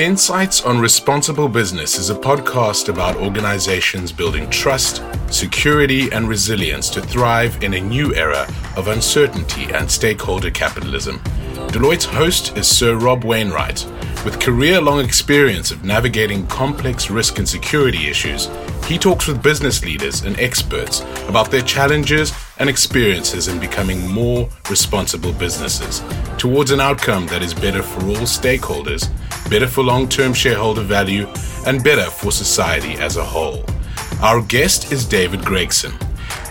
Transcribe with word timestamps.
Insights 0.00 0.62
on 0.62 0.80
Responsible 0.80 1.46
Business 1.46 1.98
is 1.98 2.08
a 2.08 2.14
podcast 2.14 2.88
about 2.88 3.16
organizations 3.16 4.10
building 4.10 4.48
trust, 4.48 5.02
security, 5.28 6.10
and 6.10 6.26
resilience 6.26 6.88
to 6.88 7.02
thrive 7.02 7.62
in 7.62 7.74
a 7.74 7.80
new 7.82 8.14
era 8.14 8.48
of 8.78 8.88
uncertainty 8.88 9.64
and 9.74 9.90
stakeholder 9.90 10.50
capitalism. 10.50 11.20
Deloitte's 11.68 12.06
host 12.06 12.56
is 12.56 12.66
Sir 12.66 12.96
Rob 12.96 13.24
Wainwright. 13.24 13.84
With 14.24 14.40
career 14.40 14.80
long 14.80 15.04
experience 15.04 15.70
of 15.70 15.84
navigating 15.84 16.46
complex 16.46 17.10
risk 17.10 17.36
and 17.36 17.46
security 17.46 18.08
issues, 18.08 18.48
he 18.86 18.96
talks 18.96 19.26
with 19.26 19.42
business 19.42 19.84
leaders 19.84 20.22
and 20.22 20.40
experts 20.40 21.02
about 21.28 21.50
their 21.50 21.60
challenges 21.60 22.32
and 22.58 22.70
experiences 22.70 23.48
in 23.48 23.60
becoming 23.60 24.10
more 24.10 24.48
responsible 24.70 25.34
businesses 25.34 26.02
towards 26.38 26.70
an 26.70 26.80
outcome 26.80 27.26
that 27.26 27.42
is 27.42 27.52
better 27.52 27.82
for 27.82 28.00
all 28.06 28.24
stakeholders 28.24 29.10
better 29.50 29.66
for 29.66 29.82
long 29.82 30.08
term 30.08 30.32
shareholder 30.32 30.82
value, 30.82 31.26
and 31.66 31.84
better 31.84 32.08
for 32.08 32.32
society 32.32 32.92
as 32.94 33.16
a 33.16 33.24
whole. 33.24 33.64
Our 34.22 34.40
guest 34.40 34.92
is 34.92 35.04
David 35.04 35.44
Gregson. 35.44 35.92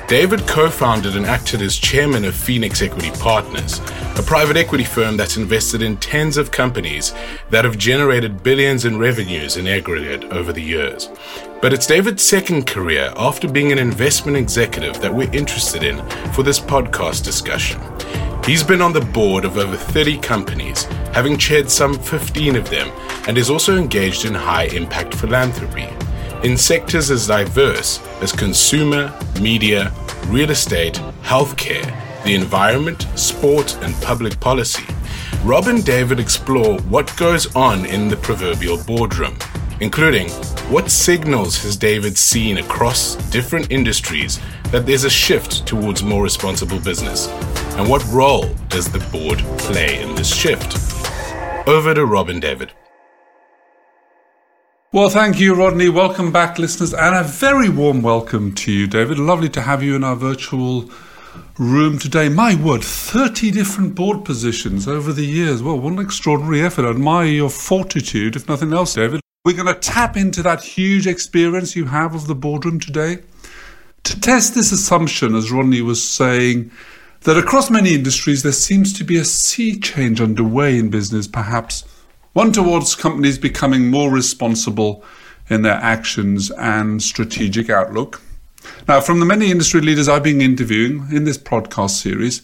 David 0.08 0.48
co 0.48 0.70
founded 0.70 1.16
and 1.16 1.26
acted 1.26 1.62
as 1.62 1.76
chairman 1.78 2.26
of 2.26 2.36
Phoenix 2.36 2.82
Equity 2.82 3.12
Partners, 3.20 3.80
a 4.18 4.24
private 4.24 4.58
equity 4.58 4.84
firm 4.84 5.16
that's 5.16 5.38
invested 5.38 5.84
in 5.84 5.98
tens 5.98 6.36
of 6.36 6.52
companies 6.52 7.14
that 7.52 7.64
have 7.64 7.78
generated 7.78 8.42
billions 8.42 8.86
in 8.86 8.98
revenues 8.98 9.56
in 9.56 9.68
aggregate 9.68 10.26
over 10.34 10.52
the 10.52 10.64
years. 10.64 11.10
But 11.62 11.74
it's 11.74 11.86
David's 11.86 12.28
second 12.28 12.66
career 12.66 13.14
after 13.18 13.48
being 13.48 13.72
an 13.72 13.78
investment 13.78 14.36
executive 14.36 15.00
that 15.02 15.14
we're 15.14 15.32
interested 15.32 15.84
in 15.84 15.98
for 16.32 16.42
this 16.42 16.60
podcast 16.60 17.24
discussion. 17.24 17.80
He's 18.50 18.64
been 18.64 18.82
on 18.82 18.94
the 18.94 19.02
board 19.02 19.46
of 19.46 19.60
over 19.60 19.76
30 19.76 20.18
companies, 20.22 20.86
having 21.14 21.38
chaired 21.38 21.70
some 21.70 21.94
15 22.00 22.56
of 22.56 22.68
them, 22.68 22.90
and 23.28 23.38
is 23.38 23.48
also 23.48 23.78
engaged 23.78 24.26
in 24.26 24.34
high 24.34 24.64
impact 24.64 25.14
philanthropy 25.14 25.88
in 26.42 26.58
sectors 26.58 27.12
as 27.12 27.28
diverse 27.28 28.00
as 28.22 28.32
consumer, 28.32 29.14
media, 29.40 29.94
real 30.30 30.50
estate, 30.50 30.96
healthcare, 31.22 31.86
the 32.24 32.34
environment, 32.34 33.06
sport, 33.14 33.78
and 33.84 33.94
public 34.02 34.40
policy. 34.40 34.84
Rob 35.44 35.68
and 35.68 35.86
David 35.86 36.20
explore 36.20 36.80
what 36.90 37.16
goes 37.18 37.56
on 37.56 37.86
in 37.86 38.08
the 38.08 38.18
proverbial 38.18 38.84
boardroom, 38.84 39.38
including 39.80 40.28
what 40.72 40.90
signals 40.90 41.62
has 41.62 41.78
David 41.78 42.18
seen 42.18 42.58
across 42.58 43.14
different 43.30 43.72
industries 43.72 44.40
that 44.72 44.88
there's 44.88 45.04
a 45.04 45.10
shift 45.10 45.68
towards 45.68 46.02
more 46.02 46.24
responsible 46.24 46.80
business? 46.80 47.28
And 47.78 47.90
what 47.90 48.06
role 48.08 48.46
does 48.70 48.92
the 48.92 49.00
board 49.12 49.40
play 49.58 50.02
in 50.02 50.16
this 50.16 50.34
shift? 50.34 50.78
Over 51.68 51.94
to 51.94 52.06
Rob 52.06 52.30
and 52.30 52.42
David. 52.42 52.72
Well, 54.92 55.10
thank 55.10 55.40
you, 55.40 55.54
Rodney. 55.54 55.88
Welcome 55.90 56.32
back, 56.32 56.58
listeners, 56.58 56.94
and 56.94 57.16
a 57.16 57.24
very 57.24 57.70
warm 57.70 58.02
welcome 58.02 58.56
to 58.56 58.72
you, 58.72 58.88
David. 58.88 59.20
Lovely 59.20 59.50
to 59.50 59.62
have 59.62 59.84
you 59.84 59.96
in 59.96 60.04
our 60.04 60.16
virtual 60.16 60.90
room 61.60 62.00
today. 62.00 62.28
My 62.28 62.56
word, 62.56 62.84
30 62.84 63.52
different 63.52 63.94
board 63.96 64.26
positions 64.26 64.88
over 64.88 65.14
the 65.14 65.26
years. 65.26 65.62
Well, 65.62 65.80
what 65.80 65.94
an 65.94 66.00
extraordinary 66.00 66.62
effort. 66.62 66.86
I 66.86 66.90
admire 66.90 67.28
your 67.28 67.50
fortitude, 67.50 68.36
if 68.36 68.48
nothing 68.48 68.74
else, 68.74 68.96
David. 68.96 69.22
We're 69.46 69.56
going 69.56 69.74
to 69.74 69.80
tap 69.80 70.18
into 70.18 70.42
that 70.44 70.64
huge 70.64 71.08
experience 71.08 71.76
you 71.76 71.86
have 71.86 72.16
of 72.16 72.28
the 72.28 72.36
boardroom 72.36 72.80
today. 72.80 73.20
To 74.04 74.20
test 74.20 74.56
this 74.56 74.72
assumption, 74.72 75.36
as 75.36 75.52
Rodney 75.52 75.82
was 75.82 76.04
saying, 76.08 76.72
that 77.22 77.38
across 77.38 77.70
many 77.70 77.94
industries 77.94 78.44
there 78.44 78.52
seems 78.52 78.94
to 78.94 79.04
be 79.04 79.18
a 79.18 79.26
sea 79.26 79.78
change 79.80 80.22
underway 80.22 80.78
in 80.78 80.90
business, 80.90 81.28
perhaps 81.28 81.84
one 82.34 82.52
towards 82.52 82.96
companies 82.96 83.38
becoming 83.38 83.90
more 83.90 84.12
responsible 84.12 85.04
in 85.50 85.64
their 85.64 85.74
actions 85.74 86.52
and 86.52 87.02
strategic 87.02 87.70
outlook. 87.70 88.22
Now, 88.88 89.02
from 89.02 89.20
the 89.20 89.26
many 89.26 89.52
industry 89.52 89.82
leaders 89.82 90.08
I've 90.08 90.24
been 90.24 90.42
interviewing 90.42 91.08
in 91.12 91.24
this 91.24 91.38
podcast 91.38 92.02
series, 92.02 92.42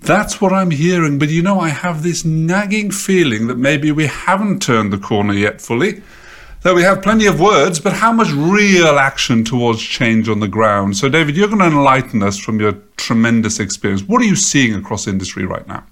that's 0.00 0.40
what 0.40 0.52
I'm 0.52 0.70
hearing. 0.70 1.18
But 1.18 1.30
you 1.30 1.42
know, 1.42 1.60
I 1.60 1.70
have 1.70 2.02
this 2.02 2.24
nagging 2.24 2.90
feeling 2.90 3.46
that 3.46 3.58
maybe 3.58 3.92
we 3.92 4.06
haven't 4.06 4.60
turned 4.60 4.92
the 4.92 4.98
corner 4.98 5.34
yet 5.34 5.60
fully 5.60 6.02
that 6.62 6.74
we 6.74 6.82
have 6.82 7.02
plenty 7.02 7.26
of 7.26 7.40
words, 7.40 7.80
but 7.80 7.92
how 7.92 8.12
much 8.12 8.30
real 8.30 8.98
action 8.98 9.44
towards 9.44 9.82
change 9.82 10.28
on 10.28 10.40
the 10.40 10.48
ground? 10.48 10.96
So, 10.96 11.08
David, 11.08 11.36
you're 11.36 11.48
going 11.48 11.58
to 11.58 11.66
enlighten 11.66 12.22
us 12.22 12.38
from 12.38 12.60
your 12.60 12.74
tremendous 12.96 13.58
experience. 13.60 14.02
What 14.02 14.22
are 14.22 14.26
you 14.26 14.36
seeing 14.36 14.74
across 14.74 15.06
industry 15.06 15.44
right 15.44 15.66
now? 15.66 15.84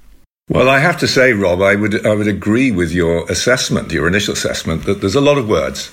Well, 0.49 0.69
I 0.69 0.81
have 0.81 0.99
to 0.99 1.07
say, 1.07 1.33
Rob, 1.33 1.63
I 1.63 1.77
would 1.77 2.05
I 2.05 2.15
would 2.15 2.27
agree 2.27 2.73
with 2.73 2.91
your 2.91 3.25
assessment, 3.31 3.93
your 3.93 4.09
initial 4.09 4.35
assessment, 4.35 4.85
that 4.85 5.01
there's 5.01 5.15
a 5.15 5.21
lot 5.21 5.39
of 5.39 5.49
words. 5.49 5.93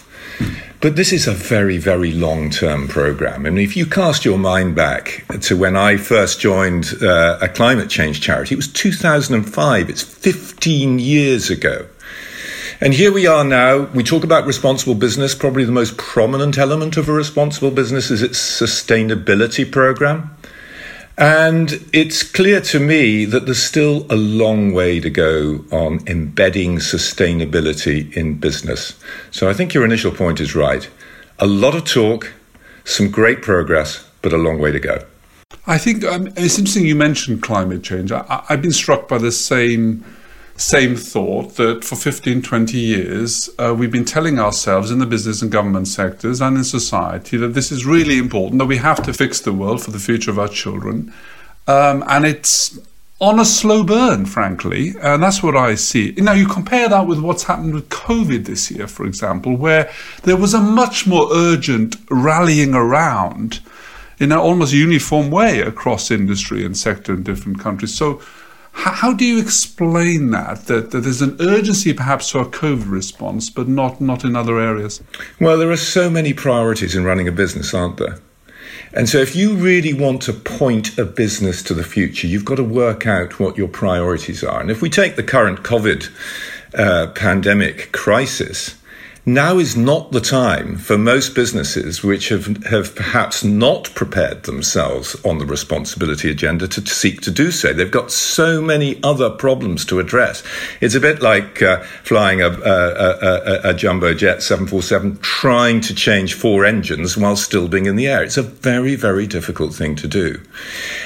But 0.80 0.96
this 0.96 1.12
is 1.12 1.28
a 1.28 1.32
very, 1.32 1.78
very 1.78 2.12
long 2.12 2.50
term 2.50 2.88
program. 2.88 3.46
And 3.46 3.58
if 3.58 3.76
you 3.76 3.86
cast 3.86 4.26
your 4.26 4.38
mind 4.38 4.76
back 4.76 5.26
to 5.42 5.58
when 5.58 5.76
I 5.76 5.98
first 5.98 6.40
joined 6.40 6.94
uh, 7.02 7.40
a 7.42 7.48
climate 7.48 7.90
change 7.90 8.22
charity, 8.22 8.54
it 8.54 8.58
was 8.58 8.68
2005. 8.68 9.90
It's 9.90 10.02
15 10.04 11.00
years 11.00 11.50
ago. 11.50 11.88
And 12.80 12.94
here 12.94 13.12
we 13.12 13.26
are 13.26 13.44
now. 13.44 13.86
We 13.86 14.04
talk 14.04 14.24
about 14.24 14.46
responsible 14.46 14.94
business. 14.94 15.34
Probably 15.34 15.64
the 15.64 15.72
most 15.72 15.98
prominent 15.98 16.60
element 16.60 16.96
of 16.96 17.10
a 17.10 17.12
responsible 17.12 17.72
business 17.72 18.12
is 18.12 18.22
its 18.22 18.38
sustainability 18.38 19.70
program. 19.70 20.30
And 21.18 21.84
it's 21.92 22.22
clear 22.22 22.62
to 22.62 22.80
me 22.80 23.26
that 23.26 23.46
there's 23.46 23.64
still 23.64 24.06
a 24.12 24.16
long 24.16 24.74
way 24.74 25.00
to 25.00 25.10
go 25.10 25.66
on 25.72 26.08
embedding 26.08 26.78
sustainability 26.78 28.16
in 28.16 28.36
business. 28.36 28.94
So 29.32 29.50
I 29.50 29.54
think 29.54 29.74
your 29.74 29.84
initial 29.84 30.12
point 30.12 30.40
is 30.40 30.54
right. 30.56 30.88
A 31.40 31.48
lot 31.48 31.74
of 31.74 31.84
talk, 31.84 32.32
some 32.86 33.10
great 33.10 33.42
progress, 33.42 34.08
but 34.22 34.34
a 34.34 34.38
long 34.38 34.60
way 34.60 34.72
to 34.72 34.80
go. 34.80 35.04
I 35.66 35.80
think 35.80 36.04
um, 36.04 36.28
it's 36.38 36.60
interesting 36.60 36.86
you 36.86 36.96
mentioned 36.96 37.42
climate 37.42 37.82
change. 37.82 38.12
I, 38.12 38.46
have 38.50 38.62
been 38.62 38.72
struck 38.72 39.08
by 39.08 39.18
the 39.18 39.32
same 39.32 40.06
same 40.58 40.96
thought 40.96 41.56
that 41.56 41.84
for 41.84 41.96
15, 41.96 42.42
20 42.42 42.78
years, 42.78 43.50
uh, 43.60 43.76
we've 43.78 43.92
been 43.92 44.06
telling 44.06 44.40
ourselves 44.40 44.90
in 44.90 44.98
the 44.98 45.06
business 45.06 45.44
and 45.44 45.52
government 45.52 45.88
sectors 45.88 46.42
and 46.42 46.58
in 46.58 46.64
society 46.64 47.38
that 47.38 47.50
this 47.50 47.72
is 47.72 47.86
really 47.86 48.18
important, 48.18 48.58
that 48.58 48.66
we 48.66 48.78
have 48.78 49.04
to 49.04 49.14
fix 49.14 49.40
the 49.40 49.54
world 49.54 49.84
for 49.84 49.92
the 49.92 50.00
future 50.00 50.32
of 50.32 50.40
our 50.40 50.48
children. 50.48 51.14
Um, 51.68 52.04
and 52.08 52.26
it's 52.26 52.80
on 53.20 53.40
a 53.40 53.46
slow 53.46 53.84
burn, 53.84 54.26
frankly. 54.26 54.94
And 55.02 55.22
that's 55.22 55.44
what 55.44 55.56
I 55.56 55.76
see. 55.76 56.14
Now, 56.18 56.34
you 56.34 56.48
compare 56.48 56.90
that 56.90 57.06
with 57.06 57.20
what's 57.20 57.44
happened 57.44 57.76
with 57.76 57.90
COVID 57.90 58.46
this 58.46 58.72
year, 58.72 58.88
for 58.88 59.06
example, 59.06 59.56
where 59.56 59.92
there 60.24 60.38
was 60.38 60.54
a 60.54 60.62
much 60.62 61.06
more 61.06 61.30
urgent 61.34 61.98
rallying 62.10 62.74
around 62.74 63.60
in 64.20 64.32
an 64.32 64.38
almost 64.40 64.74
uniform 64.74 65.30
way 65.30 65.62
across 65.62 66.10
industry 66.10 66.66
and 66.66 66.76
sector 66.76 67.14
in 67.14 67.22
different 67.22 67.60
countries. 67.60 67.94
So, 67.94 68.22
how 68.78 69.12
do 69.12 69.26
you 69.26 69.40
explain 69.40 70.30
that, 70.32 70.66
that? 70.68 70.92
That 70.92 71.02
there's 71.02 71.22
an 71.22 71.36
urgency 71.40 71.94
perhaps 71.94 72.32
to 72.32 72.40
our 72.40 72.46
COVID 72.46 72.90
response, 72.90 73.50
but 73.50 73.68
not, 73.68 74.00
not 74.00 74.24
in 74.24 74.36
other 74.36 74.60
areas? 74.60 75.02
Well, 75.42 75.58
there 75.58 75.72
are 75.72 75.78
so 75.78 76.10
many 76.10 76.34
priorities 76.34 76.96
in 76.96 77.04
running 77.04 77.28
a 77.28 77.32
business, 77.32 77.74
aren't 77.74 77.98
there? 77.98 78.20
And 78.94 79.10
so, 79.10 79.18
if 79.18 79.36
you 79.36 79.56
really 79.56 79.94
want 79.94 80.22
to 80.24 80.34
point 80.34 80.98
a 80.98 81.06
business 81.06 81.62
to 81.64 81.74
the 81.74 81.84
future, 81.84 82.28
you've 82.28 82.46
got 82.46 82.56
to 82.56 82.64
work 82.64 83.06
out 83.06 83.40
what 83.40 83.58
your 83.58 83.68
priorities 83.68 84.44
are. 84.44 84.62
And 84.62 84.72
if 84.72 84.82
we 84.82 84.90
take 84.90 85.16
the 85.16 85.24
current 85.24 85.64
COVID 85.64 86.10
uh, 86.78 87.08
pandemic 87.14 87.92
crisis, 87.92 88.76
now 89.28 89.58
is 89.58 89.76
not 89.76 90.14
the 90.14 90.22
time 90.22 90.78
for 90.78 90.98
most 90.98 91.36
businesses 91.36 92.02
which 92.02 92.30
have, 92.30 92.64
have 92.64 92.96
perhaps 92.96 93.44
not 93.44 93.94
prepared 93.94 94.44
themselves 94.44 95.18
on 95.26 95.38
the 95.38 95.46
responsibility 95.46 96.32
agenda 96.32 96.66
to, 96.66 96.82
to 96.82 96.94
seek 96.94 97.20
to 97.20 97.30
do 97.30 97.52
so. 97.52 97.74
They've 97.74 97.92
got 97.92 98.10
so 98.10 98.62
many 98.62 99.04
other 99.04 99.30
problems 99.30 99.84
to 99.88 100.00
address. 100.00 100.44
It's 100.80 100.96
a 100.96 101.02
bit 101.02 101.22
like 101.22 101.62
uh, 101.62 101.82
flying 102.04 102.42
a, 102.42 102.48
a, 102.48 102.52
a, 102.52 103.62
a, 103.72 103.74
jumbo 103.74 104.14
jet 104.14 104.42
747, 104.42 105.18
trying 105.18 105.82
to 105.82 105.94
change 105.94 106.34
four 106.34 106.64
engines 106.64 107.18
while 107.18 107.36
still 107.36 107.68
being 107.68 107.86
in 107.86 107.98
the 107.98 108.08
air. 108.08 108.24
It's 108.24 108.38
a 108.38 108.44
very, 108.44 108.96
very 108.96 109.28
difficult 109.28 109.74
thing 109.74 109.98
to 109.98 110.08
do. 110.08 110.42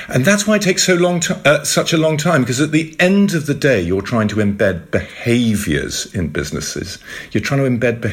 And 0.09 0.25
that's 0.25 0.45
why 0.45 0.57
it 0.57 0.61
takes 0.61 0.83
so 0.83 0.93
long 0.93 1.21
to, 1.21 1.35
uh, 1.43 1.63
such 1.63 1.91
a 1.91 1.97
long 1.97 2.17
time, 2.17 2.41
because 2.41 2.61
at 2.61 2.71
the 2.71 2.95
end 2.99 3.33
of 3.33 3.47
the 3.47 3.55
day, 3.55 3.81
you're 3.81 4.03
trying 4.03 4.27
to 4.27 4.35
embed 4.35 4.91
behaviors 4.91 6.13
in 6.13 6.27
businesses. 6.27 6.99
You're 7.31 7.41
trying 7.41 7.61
to 7.61 7.67
embed 7.67 7.99
behaviors 7.99 8.10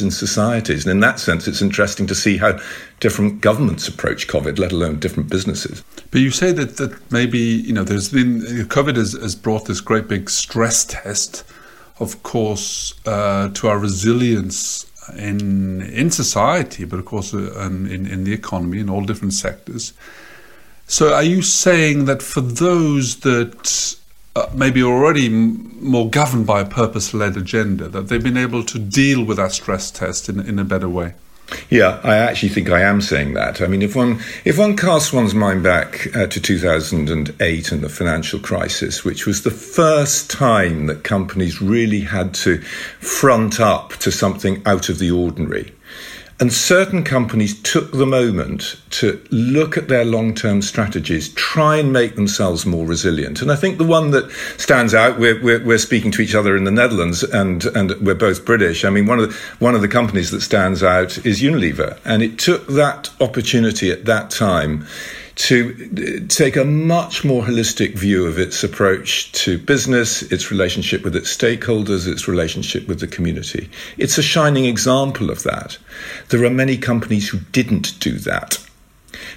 in 0.00 0.10
societies. 0.10 0.84
And 0.84 0.92
in 0.92 1.00
that 1.00 1.18
sense, 1.18 1.48
it's 1.48 1.62
interesting 1.62 2.06
to 2.06 2.14
see 2.14 2.36
how 2.36 2.58
different 3.00 3.40
governments 3.40 3.88
approach 3.88 4.28
COVID, 4.28 4.58
let 4.58 4.72
alone 4.72 5.00
different 5.00 5.30
businesses. 5.30 5.82
But 6.10 6.20
you 6.20 6.30
say 6.30 6.52
that, 6.52 6.76
that 6.76 7.12
maybe, 7.12 7.38
you 7.38 7.72
know, 7.72 7.84
there's 7.84 8.10
been, 8.10 8.40
COVID 8.68 8.96
has, 8.96 9.12
has 9.12 9.34
brought 9.34 9.66
this 9.66 9.80
great 9.80 10.08
big 10.08 10.28
stress 10.30 10.84
test, 10.84 11.44
of 11.98 12.22
course, 12.22 12.94
uh, 13.06 13.48
to 13.50 13.68
our 13.68 13.78
resilience 13.78 14.86
in 15.16 15.82
in 15.82 16.10
society, 16.10 16.84
but 16.84 16.98
of 16.98 17.04
course 17.04 17.34
uh, 17.34 17.60
in, 17.60 18.06
in 18.06 18.24
the 18.24 18.32
economy 18.32 18.78
in 18.78 18.88
all 18.88 19.04
different 19.04 19.32
sectors. 19.32 19.92
So, 20.86 21.14
are 21.14 21.22
you 21.22 21.42
saying 21.42 22.06
that 22.06 22.22
for 22.22 22.40
those 22.40 23.20
that 23.20 23.96
uh, 24.36 24.46
maybe 24.54 24.82
already 24.82 25.26
m- 25.26 25.76
more 25.80 26.08
governed 26.08 26.46
by 26.46 26.60
a 26.60 26.66
purpose 26.66 27.12
led 27.12 27.36
agenda, 27.36 27.88
that 27.88 28.08
they've 28.08 28.22
been 28.22 28.36
able 28.36 28.62
to 28.64 28.78
deal 28.78 29.24
with 29.24 29.38
that 29.38 29.52
stress 29.52 29.90
test 29.90 30.28
in, 30.28 30.40
in 30.40 30.58
a 30.58 30.64
better 30.64 30.88
way? 30.88 31.14
Yeah, 31.68 32.00
I 32.04 32.16
actually 32.16 32.50
think 32.50 32.70
I 32.70 32.82
am 32.82 33.00
saying 33.00 33.34
that. 33.34 33.60
I 33.60 33.66
mean, 33.66 33.82
if 33.82 33.96
one 33.96 34.20
if 34.44 34.58
one 34.58 34.76
casts 34.76 35.12
one's 35.12 35.34
mind 35.34 35.62
back 35.62 36.14
uh, 36.16 36.26
to 36.26 36.40
2008 36.40 37.72
and 37.72 37.80
the 37.80 37.88
financial 37.88 38.38
crisis, 38.38 39.04
which 39.04 39.26
was 39.26 39.42
the 39.42 39.50
first 39.50 40.30
time 40.30 40.86
that 40.86 41.02
companies 41.02 41.60
really 41.60 42.00
had 42.00 42.34
to 42.34 42.58
front 43.00 43.60
up 43.60 43.90
to 43.94 44.12
something 44.12 44.62
out 44.64 44.88
of 44.88 44.98
the 44.98 45.10
ordinary. 45.10 45.72
And 46.40 46.50
certain 46.50 47.04
companies 47.04 47.60
took 47.60 47.92
the 47.92 48.06
moment 48.06 48.80
to 48.92 49.22
look 49.30 49.76
at 49.76 49.88
their 49.88 50.06
long 50.06 50.34
term 50.34 50.62
strategies, 50.62 51.28
try 51.34 51.76
and 51.76 51.92
make 51.92 52.16
themselves 52.16 52.64
more 52.64 52.86
resilient. 52.86 53.42
And 53.42 53.52
I 53.52 53.56
think 53.56 53.76
the 53.76 53.84
one 53.84 54.10
that 54.12 54.30
stands 54.56 54.94
out, 54.94 55.18
we're, 55.18 55.40
we're, 55.42 55.62
we're, 55.62 55.76
speaking 55.76 56.10
to 56.12 56.22
each 56.22 56.34
other 56.34 56.56
in 56.56 56.64
the 56.64 56.70
Netherlands 56.70 57.22
and, 57.22 57.66
and 57.66 57.92
we're 58.00 58.14
both 58.14 58.46
British. 58.46 58.86
I 58.86 58.90
mean, 58.90 59.04
one 59.04 59.18
of, 59.18 59.28
the, 59.28 59.36
one 59.58 59.74
of 59.74 59.82
the 59.82 59.88
companies 59.88 60.30
that 60.30 60.40
stands 60.40 60.82
out 60.82 61.18
is 61.26 61.42
Unilever. 61.42 61.98
And 62.06 62.22
it 62.22 62.38
took 62.38 62.66
that 62.68 63.10
opportunity 63.20 63.90
at 63.90 64.06
that 64.06 64.30
time 64.30 64.86
to 65.40 66.26
take 66.28 66.56
a 66.56 66.66
much 66.66 67.24
more 67.24 67.42
holistic 67.42 67.94
view 67.94 68.26
of 68.26 68.38
its 68.38 68.62
approach 68.62 69.32
to 69.32 69.56
business, 69.56 70.20
its 70.30 70.50
relationship 70.50 71.02
with 71.02 71.16
its 71.16 71.34
stakeholders, 71.34 72.06
its 72.06 72.28
relationship 72.28 72.86
with 72.86 73.00
the 73.00 73.06
community. 73.06 73.70
It's 73.96 74.18
a 74.18 74.22
shining 74.22 74.66
example 74.66 75.30
of 75.30 75.42
that. 75.44 75.78
There 76.28 76.44
are 76.44 76.50
many 76.50 76.76
companies 76.76 77.30
who 77.30 77.38
didn't 77.52 77.98
do 78.00 78.18
that. 78.18 78.58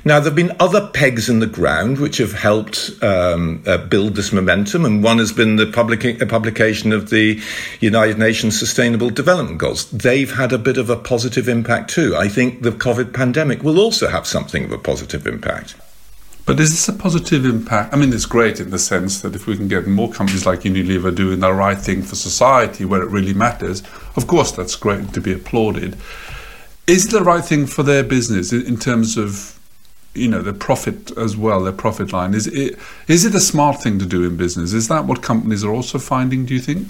Now, 0.03 0.19
there 0.19 0.25
have 0.25 0.35
been 0.35 0.55
other 0.59 0.87
pegs 0.87 1.29
in 1.29 1.39
the 1.39 1.47
ground 1.47 1.99
which 1.99 2.17
have 2.17 2.33
helped 2.33 2.91
um, 3.01 3.63
uh, 3.65 3.77
build 3.77 4.15
this 4.15 4.33
momentum, 4.33 4.83
and 4.83 5.01
one 5.01 5.19
has 5.19 5.31
been 5.31 5.55
the 5.55 5.69
uh, 5.69 6.25
publication 6.25 6.91
of 6.91 7.11
the 7.11 7.41
United 7.79 8.19
Nations 8.19 8.59
Sustainable 8.59 9.09
Development 9.09 9.57
Goals. 9.57 9.89
They've 9.91 10.31
had 10.31 10.51
a 10.51 10.57
bit 10.57 10.77
of 10.77 10.89
a 10.89 10.97
positive 10.97 11.47
impact 11.47 11.91
too. 11.91 12.13
I 12.17 12.27
think 12.27 12.61
the 12.61 12.71
COVID 12.71 13.13
pandemic 13.13 13.63
will 13.63 13.79
also 13.79 14.09
have 14.09 14.27
something 14.27 14.65
of 14.65 14.73
a 14.73 14.77
positive 14.77 15.25
impact. 15.25 15.75
But 16.45 16.59
is 16.59 16.71
this 16.71 16.89
a 16.89 16.93
positive 16.93 17.45
impact? 17.45 17.93
I 17.93 17.97
mean, 17.97 18.11
it's 18.11 18.25
great 18.25 18.59
in 18.59 18.69
the 18.69 18.79
sense 18.79 19.21
that 19.21 19.33
if 19.33 19.47
we 19.47 19.55
can 19.55 19.69
get 19.69 19.87
more 19.87 20.11
companies 20.11 20.45
like 20.45 20.61
Unilever 20.61 21.15
doing 21.15 21.39
the 21.39 21.53
right 21.53 21.77
thing 21.77 22.01
for 22.01 22.15
society 22.15 22.83
where 22.83 23.01
it 23.01 23.09
really 23.09 23.33
matters, 23.33 23.81
of 24.17 24.27
course, 24.27 24.51
that's 24.51 24.75
great 24.75 25.13
to 25.13 25.21
be 25.21 25.31
applauded. 25.31 25.97
Is 26.85 27.05
it 27.05 27.11
the 27.11 27.23
right 27.23 27.43
thing 27.43 27.65
for 27.65 27.83
their 27.83 28.03
business 28.03 28.51
in 28.51 28.75
terms 28.75 29.15
of, 29.15 29.57
you 30.13 30.27
know, 30.27 30.41
their 30.41 30.53
profit 30.53 31.17
as 31.17 31.37
well, 31.37 31.63
their 31.63 31.71
profit 31.71 32.11
line? 32.11 32.33
Is 32.33 32.47
it 32.47 32.77
is 33.07 33.23
it 33.23 33.33
a 33.33 33.39
smart 33.39 33.81
thing 33.81 33.97
to 33.99 34.05
do 34.05 34.25
in 34.25 34.35
business? 34.35 34.73
Is 34.73 34.89
that 34.89 35.05
what 35.05 35.21
companies 35.21 35.63
are 35.63 35.71
also 35.71 35.97
finding? 35.97 36.45
Do 36.45 36.53
you 36.53 36.59
think? 36.59 36.89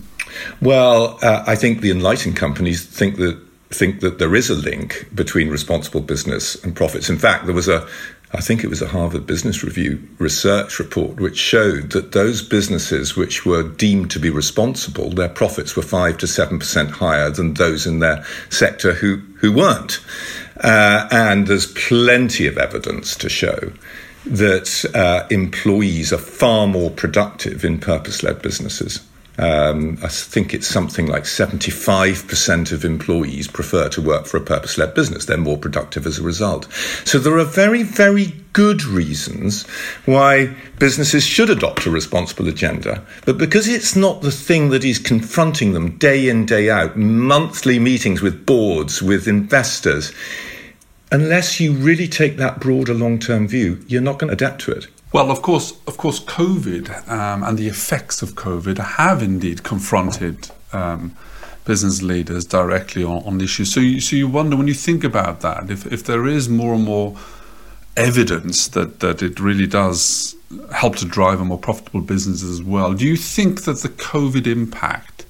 Well, 0.61 1.19
uh, 1.21 1.43
I 1.45 1.55
think 1.55 1.81
the 1.81 1.91
enlightened 1.91 2.37
companies 2.37 2.83
think 2.83 3.17
that 3.17 3.39
think 3.69 4.01
that 4.01 4.19
there 4.19 4.35
is 4.35 4.49
a 4.49 4.55
link 4.55 5.09
between 5.13 5.49
responsible 5.49 6.01
business 6.01 6.55
and 6.63 6.75
profits. 6.75 7.09
In 7.09 7.17
fact, 7.17 7.45
there 7.45 7.55
was 7.55 7.67
a 7.67 7.87
I 8.35 8.41
think 8.41 8.63
it 8.63 8.69
was 8.69 8.81
a 8.81 8.87
Harvard 8.87 9.27
Business 9.27 9.63
Review 9.63 10.07
research 10.17 10.79
report 10.79 11.19
which 11.19 11.37
showed 11.37 11.91
that 11.91 12.13
those 12.13 12.41
businesses 12.41 13.15
which 13.15 13.45
were 13.45 13.61
deemed 13.61 14.09
to 14.11 14.19
be 14.19 14.31
responsible, 14.31 15.11
their 15.11 15.29
profits 15.29 15.75
were 15.75 15.83
5 15.83 16.17
to 16.17 16.25
7% 16.25 16.89
higher 16.89 17.29
than 17.29 17.53
those 17.53 17.85
in 17.85 17.99
their 17.99 18.25
sector 18.49 18.93
who, 18.93 19.17
who 19.37 19.51
weren't. 19.51 20.03
Uh, 20.59 21.07
and 21.11 21.45
there's 21.45 21.71
plenty 21.73 22.47
of 22.47 22.57
evidence 22.57 23.15
to 23.17 23.29
show 23.29 23.71
that 24.25 24.83
uh, 24.95 25.27
employees 25.29 26.11
are 26.11 26.17
far 26.17 26.65
more 26.65 26.89
productive 26.89 27.63
in 27.63 27.79
purpose 27.79 28.23
led 28.23 28.41
businesses. 28.41 29.01
Um, 29.39 29.97
I 30.03 30.09
think 30.09 30.53
it's 30.53 30.67
something 30.67 31.07
like 31.07 31.23
75% 31.23 32.71
of 32.71 32.85
employees 32.85 33.47
prefer 33.47 33.89
to 33.89 34.01
work 34.01 34.27
for 34.27 34.37
a 34.37 34.41
purpose 34.41 34.77
led 34.77 34.93
business. 34.93 35.25
They're 35.25 35.37
more 35.37 35.57
productive 35.57 36.05
as 36.05 36.19
a 36.19 36.23
result. 36.23 36.71
So 37.03 37.17
there 37.17 37.37
are 37.37 37.45
very, 37.45 37.81
very 37.81 38.33
good 38.53 38.83
reasons 38.83 39.65
why 40.05 40.55
businesses 40.77 41.25
should 41.25 41.49
adopt 41.49 41.87
a 41.87 41.91
responsible 41.91 42.47
agenda. 42.47 43.03
But 43.25 43.39
because 43.39 43.67
it's 43.67 43.95
not 43.95 44.21
the 44.21 44.31
thing 44.31 44.69
that 44.69 44.83
is 44.83 44.99
confronting 44.99 45.73
them 45.73 45.97
day 45.97 46.29
in, 46.29 46.45
day 46.45 46.69
out, 46.69 46.95
monthly 46.95 47.79
meetings 47.79 48.21
with 48.21 48.45
boards, 48.45 49.01
with 49.01 49.27
investors, 49.27 50.13
unless 51.11 51.59
you 51.59 51.73
really 51.73 52.07
take 52.07 52.37
that 52.37 52.59
broader 52.59 52.93
long 52.93 53.17
term 53.17 53.47
view, 53.47 53.83
you're 53.87 54.01
not 54.01 54.19
going 54.19 54.29
to 54.29 54.33
adapt 54.33 54.61
to 54.61 54.71
it. 54.71 54.87
Well, 55.13 55.29
of 55.29 55.43
course, 55.43 55.73
of 55.85 55.97
course, 55.97 56.19
COVID 56.19 57.07
um, 57.07 57.43
and 57.43 57.55
the 57.55 57.67
effects 57.67 58.23
of 58.23 58.33
COVID 58.33 58.79
have 58.79 59.21
indeed 59.21 59.61
confronted 59.61 60.49
um, 60.73 61.15
business 61.65 62.01
leaders 62.01 62.45
directly 62.45 63.03
on, 63.03 63.23
on 63.23 63.39
issues. 63.39 63.71
So, 63.71 63.79
you, 63.79 64.01
so 64.01 64.15
you 64.15 64.27
wonder 64.27 64.57
when 64.57 64.67
you 64.67 64.73
think 64.73 65.03
about 65.03 65.41
that, 65.41 65.69
if 65.69 65.85
if 65.93 66.03
there 66.03 66.25
is 66.25 66.49
more 66.49 66.73
and 66.73 66.83
more 66.83 67.15
evidence 67.95 68.67
that 68.69 69.01
that 69.01 69.21
it 69.21 69.39
really 69.39 69.67
does 69.67 70.35
help 70.73 70.95
to 70.95 71.05
drive 71.05 71.39
a 71.39 71.45
more 71.45 71.59
profitable 71.59 72.01
business 72.01 72.41
as 72.41 72.63
well. 72.63 72.93
Do 72.95 73.05
you 73.05 73.15
think 73.15 73.65
that 73.65 73.81
the 73.83 73.89
COVID 73.89 74.47
impact 74.47 75.27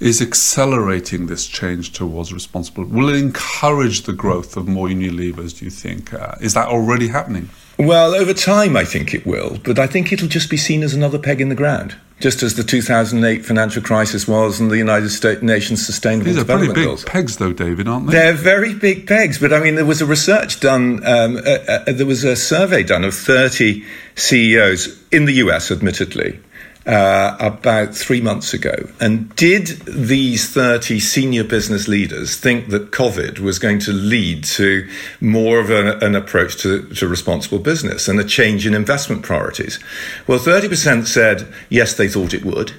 is 0.00 0.22
accelerating 0.22 1.26
this 1.26 1.46
change 1.46 1.92
towards 1.92 2.32
responsible? 2.32 2.84
Will 2.86 3.10
it 3.10 3.16
encourage 3.16 4.02
the 4.02 4.14
growth 4.14 4.56
of 4.56 4.66
more 4.66 4.88
Unilevers? 4.88 5.58
Do 5.58 5.66
you 5.66 5.70
think 5.70 6.14
uh, 6.14 6.36
is 6.40 6.54
that 6.54 6.68
already 6.68 7.08
happening? 7.08 7.50
Well, 7.86 8.14
over 8.14 8.32
time, 8.32 8.76
I 8.76 8.84
think 8.84 9.12
it 9.14 9.26
will, 9.26 9.58
but 9.64 9.78
I 9.78 9.86
think 9.86 10.12
it'll 10.12 10.28
just 10.28 10.48
be 10.50 10.56
seen 10.56 10.82
as 10.82 10.94
another 10.94 11.18
peg 11.18 11.40
in 11.40 11.48
the 11.48 11.54
ground, 11.54 11.96
just 12.20 12.42
as 12.42 12.54
the 12.54 12.62
2008 12.62 13.44
financial 13.44 13.82
crisis 13.82 14.28
was 14.28 14.60
and 14.60 14.70
the 14.70 14.78
United 14.78 15.10
States 15.10 15.42
Nations 15.42 15.84
Sustainable 15.84 16.26
These 16.26 16.36
are 16.36 16.40
Development 16.40 16.74
pretty 16.74 16.86
big 16.86 16.88
Goals. 16.88 17.04
pegs, 17.04 17.36
though, 17.38 17.52
David, 17.52 17.88
aren't 17.88 18.06
they? 18.06 18.12
They're 18.12 18.32
very 18.34 18.74
big 18.74 19.06
pegs, 19.08 19.38
but 19.38 19.52
I 19.52 19.60
mean, 19.60 19.74
there 19.74 19.84
was 19.84 20.00
a 20.00 20.06
research 20.06 20.60
done, 20.60 21.04
um, 21.06 21.36
uh, 21.38 21.40
uh, 21.40 21.92
there 21.92 22.06
was 22.06 22.22
a 22.24 22.36
survey 22.36 22.82
done 22.84 23.04
of 23.04 23.14
30 23.14 23.84
CEOs 24.14 25.02
in 25.10 25.24
the 25.24 25.34
US, 25.34 25.70
admittedly, 25.70 26.38
uh, 26.86 27.36
about 27.38 27.94
three 27.94 28.20
months 28.20 28.52
ago. 28.52 28.74
And 29.00 29.34
did 29.36 29.66
these 29.86 30.48
30 30.48 31.00
senior 31.00 31.44
business 31.44 31.88
leaders 31.88 32.36
think 32.36 32.68
that 32.68 32.90
COVID 32.90 33.38
was 33.38 33.58
going 33.58 33.78
to 33.80 33.92
lead 33.92 34.44
to 34.44 34.88
more 35.20 35.60
of 35.60 35.70
a, 35.70 35.98
an 35.98 36.14
approach 36.14 36.56
to, 36.62 36.88
to 36.94 37.08
responsible 37.08 37.58
business 37.58 38.08
and 38.08 38.18
a 38.18 38.24
change 38.24 38.66
in 38.66 38.74
investment 38.74 39.22
priorities? 39.22 39.78
Well, 40.26 40.38
30% 40.38 41.06
said 41.06 41.52
yes, 41.68 41.94
they 41.94 42.08
thought 42.08 42.34
it 42.34 42.44
would. 42.44 42.72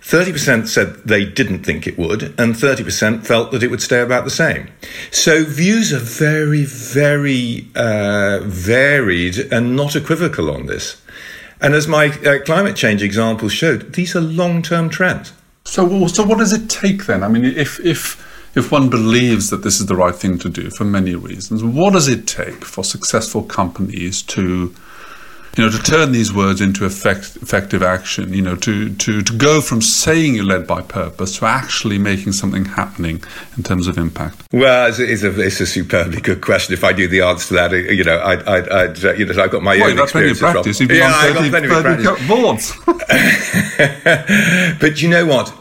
30% 0.00 0.66
said 0.66 0.94
they 1.04 1.24
didn't 1.24 1.62
think 1.62 1.86
it 1.86 1.98
would, 1.98 2.22
and 2.40 2.54
30% 2.54 3.26
felt 3.26 3.52
that 3.52 3.62
it 3.62 3.70
would 3.70 3.82
stay 3.82 4.00
about 4.00 4.24
the 4.24 4.30
same. 4.30 4.68
So 5.10 5.44
views 5.44 5.92
are 5.92 5.98
very, 5.98 6.64
very 6.64 7.68
uh, 7.74 8.40
varied 8.42 9.38
and 9.52 9.76
not 9.76 9.94
equivocal 9.94 10.50
on 10.50 10.66
this. 10.66 11.00
And 11.60 11.74
as 11.74 11.86
my 11.86 12.08
uh, 12.08 12.38
climate 12.44 12.76
change 12.76 13.02
example 13.02 13.48
showed, 13.48 13.92
these 13.92 14.16
are 14.16 14.20
long 14.20 14.62
term 14.62 14.88
trends. 14.88 15.32
So, 15.64 16.06
so 16.06 16.24
what 16.24 16.38
does 16.38 16.52
it 16.52 16.70
take 16.70 17.06
then? 17.06 17.22
I 17.22 17.28
mean, 17.28 17.44
if 17.44 17.78
if 17.80 18.26
if 18.56 18.72
one 18.72 18.88
believes 18.90 19.50
that 19.50 19.62
this 19.62 19.78
is 19.78 19.86
the 19.86 19.94
right 19.94 20.14
thing 20.14 20.38
to 20.38 20.48
do 20.48 20.70
for 20.70 20.84
many 20.84 21.14
reasons, 21.14 21.62
what 21.62 21.92
does 21.92 22.08
it 22.08 22.26
take 22.26 22.64
for 22.64 22.82
successful 22.82 23.42
companies 23.42 24.22
to 24.22 24.74
you 25.56 25.64
know, 25.64 25.70
to 25.70 25.82
turn 25.82 26.12
these 26.12 26.32
words 26.32 26.60
into 26.60 26.84
effect, 26.84 27.36
effective 27.36 27.82
action, 27.82 28.32
you 28.32 28.42
know, 28.42 28.54
to, 28.56 28.94
to, 28.94 29.20
to 29.22 29.36
go 29.36 29.60
from 29.60 29.82
saying 29.82 30.36
you're 30.36 30.44
led 30.44 30.66
by 30.66 30.80
purpose 30.80 31.38
to 31.38 31.46
actually 31.46 31.98
making 31.98 32.32
something 32.32 32.64
happening 32.64 33.22
in 33.56 33.62
terms 33.62 33.88
of 33.88 33.98
impact? 33.98 34.42
Well, 34.52 34.88
it's 34.88 35.00
a, 35.00 35.10
it's 35.10 35.22
a, 35.22 35.40
it's 35.40 35.60
a 35.60 35.66
superbly 35.66 36.20
good 36.20 36.40
question. 36.40 36.74
If 36.74 36.84
I 36.84 36.92
knew 36.92 37.08
the 37.08 37.22
answer 37.22 37.48
to 37.48 37.54
that, 37.54 37.72
you 37.72 38.04
know, 38.04 38.20
I'd, 38.20 38.42
I'd, 38.44 38.68
I'd 38.68 39.04
uh, 39.04 39.12
you 39.14 39.26
know, 39.26 39.42
I've 39.42 39.50
got 39.50 39.62
my 39.62 39.76
well, 39.76 39.90
own 39.90 39.98
experience. 39.98 40.38
Plenty 40.38 40.58
of 40.58 40.64
practice. 40.64 40.80
You've 40.80 40.90
yeah, 40.92 41.06
on 41.06 41.34
30, 41.34 41.50
plenty 41.50 41.68
30 41.68 42.02
practice. 42.02 42.28
boards. 42.28 42.72
but 44.80 45.02
you 45.02 45.08
know 45.08 45.26
what? 45.26 45.52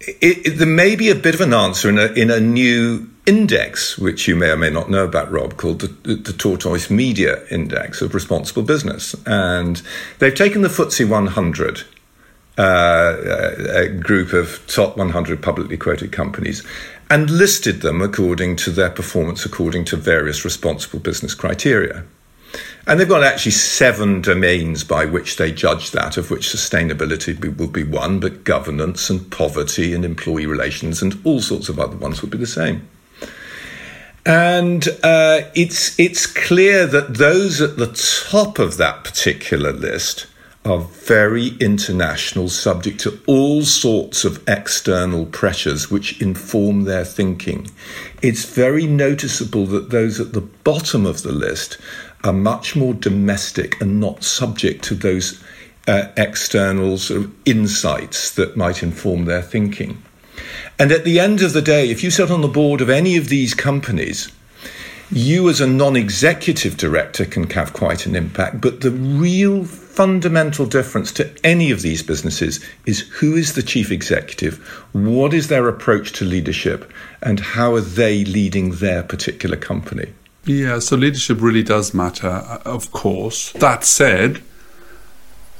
It, 0.00 0.46
it, 0.46 0.50
there 0.58 0.66
may 0.66 0.94
be 0.94 1.10
a 1.10 1.14
bit 1.14 1.34
of 1.34 1.40
an 1.40 1.54
answer 1.54 1.88
in 1.88 1.98
a, 1.98 2.06
in 2.06 2.30
a 2.30 2.40
new 2.40 3.08
index, 3.28 3.98
which 3.98 4.26
you 4.26 4.34
may 4.34 4.48
or 4.48 4.56
may 4.56 4.70
not 4.70 4.90
know 4.90 5.04
about, 5.04 5.30
Rob, 5.30 5.58
called 5.58 5.80
the, 5.80 6.14
the, 6.14 6.32
Tortoise 6.32 6.88
Media 6.88 7.46
Index 7.50 8.00
of 8.00 8.14
Responsible 8.14 8.62
Business. 8.62 9.14
And 9.26 9.82
they've 10.18 10.34
taken 10.34 10.62
the 10.62 10.68
FTSE 10.68 11.06
100, 11.06 11.84
uh, 12.56 13.16
a 13.74 13.88
group 13.88 14.32
of 14.32 14.66
top 14.66 14.96
100 14.96 15.42
publicly 15.42 15.76
quoted 15.76 16.10
companies, 16.10 16.66
and 17.10 17.28
listed 17.28 17.82
them 17.82 18.00
according 18.00 18.56
to 18.56 18.70
their 18.70 18.88
performance, 18.88 19.44
according 19.44 19.84
to 19.84 19.96
various 19.96 20.42
responsible 20.42 20.98
business 20.98 21.34
criteria. 21.34 22.04
And 22.86 22.98
they've 22.98 23.06
got 23.06 23.22
actually 23.22 23.52
seven 23.52 24.22
domains 24.22 24.84
by 24.84 25.04
which 25.04 25.36
they 25.36 25.52
judge 25.52 25.90
that, 25.90 26.16
of 26.16 26.30
which 26.30 26.48
sustainability 26.48 27.58
will 27.58 27.68
be 27.68 27.84
one, 27.84 28.20
but 28.20 28.44
governance 28.44 29.10
and 29.10 29.30
poverty 29.30 29.92
and 29.92 30.02
employee 30.02 30.46
relations 30.46 31.02
and 31.02 31.20
all 31.24 31.42
sorts 31.42 31.68
of 31.68 31.78
other 31.78 31.98
ones 31.98 32.22
would 32.22 32.30
be 32.30 32.38
the 32.38 32.46
same. 32.46 32.88
And 34.28 34.86
uh, 35.02 35.40
it's 35.54 35.98
it's 35.98 36.26
clear 36.26 36.86
that 36.86 37.14
those 37.14 37.62
at 37.62 37.78
the 37.78 37.86
top 38.30 38.58
of 38.58 38.76
that 38.76 39.02
particular 39.02 39.72
list 39.72 40.26
are 40.66 40.80
very 40.80 41.56
international, 41.60 42.50
subject 42.50 43.00
to 43.00 43.18
all 43.26 43.62
sorts 43.62 44.26
of 44.26 44.46
external 44.46 45.24
pressures 45.24 45.90
which 45.90 46.20
inform 46.20 46.84
their 46.84 47.06
thinking. 47.06 47.70
It's 48.20 48.44
very 48.44 48.86
noticeable 48.86 49.64
that 49.64 49.88
those 49.88 50.20
at 50.20 50.34
the 50.34 50.42
bottom 50.42 51.06
of 51.06 51.22
the 51.22 51.32
list 51.32 51.78
are 52.22 52.34
much 52.34 52.76
more 52.76 52.92
domestic 52.92 53.80
and 53.80 53.98
not 53.98 54.24
subject 54.24 54.84
to 54.84 54.94
those 54.94 55.42
uh, 55.86 56.08
external 56.18 56.98
sort 56.98 57.22
of 57.22 57.34
insights 57.46 58.34
that 58.34 58.58
might 58.58 58.82
inform 58.82 59.24
their 59.24 59.40
thinking. 59.40 60.02
And 60.78 60.92
at 60.92 61.04
the 61.04 61.18
end 61.18 61.42
of 61.42 61.52
the 61.52 61.62
day, 61.62 61.90
if 61.90 62.02
you 62.02 62.10
sit 62.10 62.30
on 62.30 62.40
the 62.40 62.48
board 62.48 62.80
of 62.80 62.90
any 62.90 63.16
of 63.16 63.28
these 63.28 63.54
companies, 63.54 64.30
you 65.10 65.48
as 65.48 65.60
a 65.60 65.66
non 65.66 65.96
executive 65.96 66.76
director 66.76 67.24
can 67.24 67.48
have 67.50 67.72
quite 67.72 68.06
an 68.06 68.14
impact, 68.14 68.60
but 68.60 68.82
the 68.82 68.90
real 68.90 69.64
fundamental 69.64 70.66
difference 70.66 71.10
to 71.12 71.34
any 71.42 71.70
of 71.70 71.82
these 71.82 72.02
businesses 72.02 72.64
is 72.86 73.00
who 73.00 73.34
is 73.34 73.54
the 73.54 73.62
chief 73.62 73.90
executive, 73.90 74.58
what 74.92 75.32
is 75.32 75.48
their 75.48 75.66
approach 75.68 76.12
to 76.12 76.24
leadership, 76.24 76.92
and 77.22 77.40
how 77.40 77.74
are 77.74 77.80
they 77.80 78.24
leading 78.24 78.72
their 78.72 79.02
particular 79.02 79.56
company. 79.56 80.12
Yeah, 80.44 80.78
so 80.78 80.96
leadership 80.96 81.40
really 81.40 81.62
does 81.62 81.92
matter, 81.92 82.28
uh, 82.28 82.60
of 82.64 82.92
course. 82.92 83.52
That 83.52 83.84
said, 83.84 84.42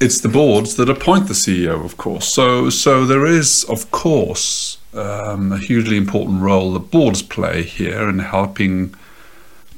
it's 0.00 0.21
the 0.21 0.28
boards 0.28 0.76
that 0.76 0.88
appoint 0.88 1.28
the 1.28 1.35
CEO, 1.35 1.85
of 1.85 1.97
course. 1.97 2.33
So, 2.33 2.71
so 2.71 3.05
there 3.05 3.26
is, 3.26 3.64
of 3.64 3.90
course, 3.90 4.78
um, 4.95 5.52
a 5.52 5.59
hugely 5.59 5.97
important 5.97 6.40
role 6.43 6.73
that 6.75 6.90
boards 6.90 7.23
play 7.23 7.62
here 7.62 8.09
in 8.09 8.21
helping 8.21 8.95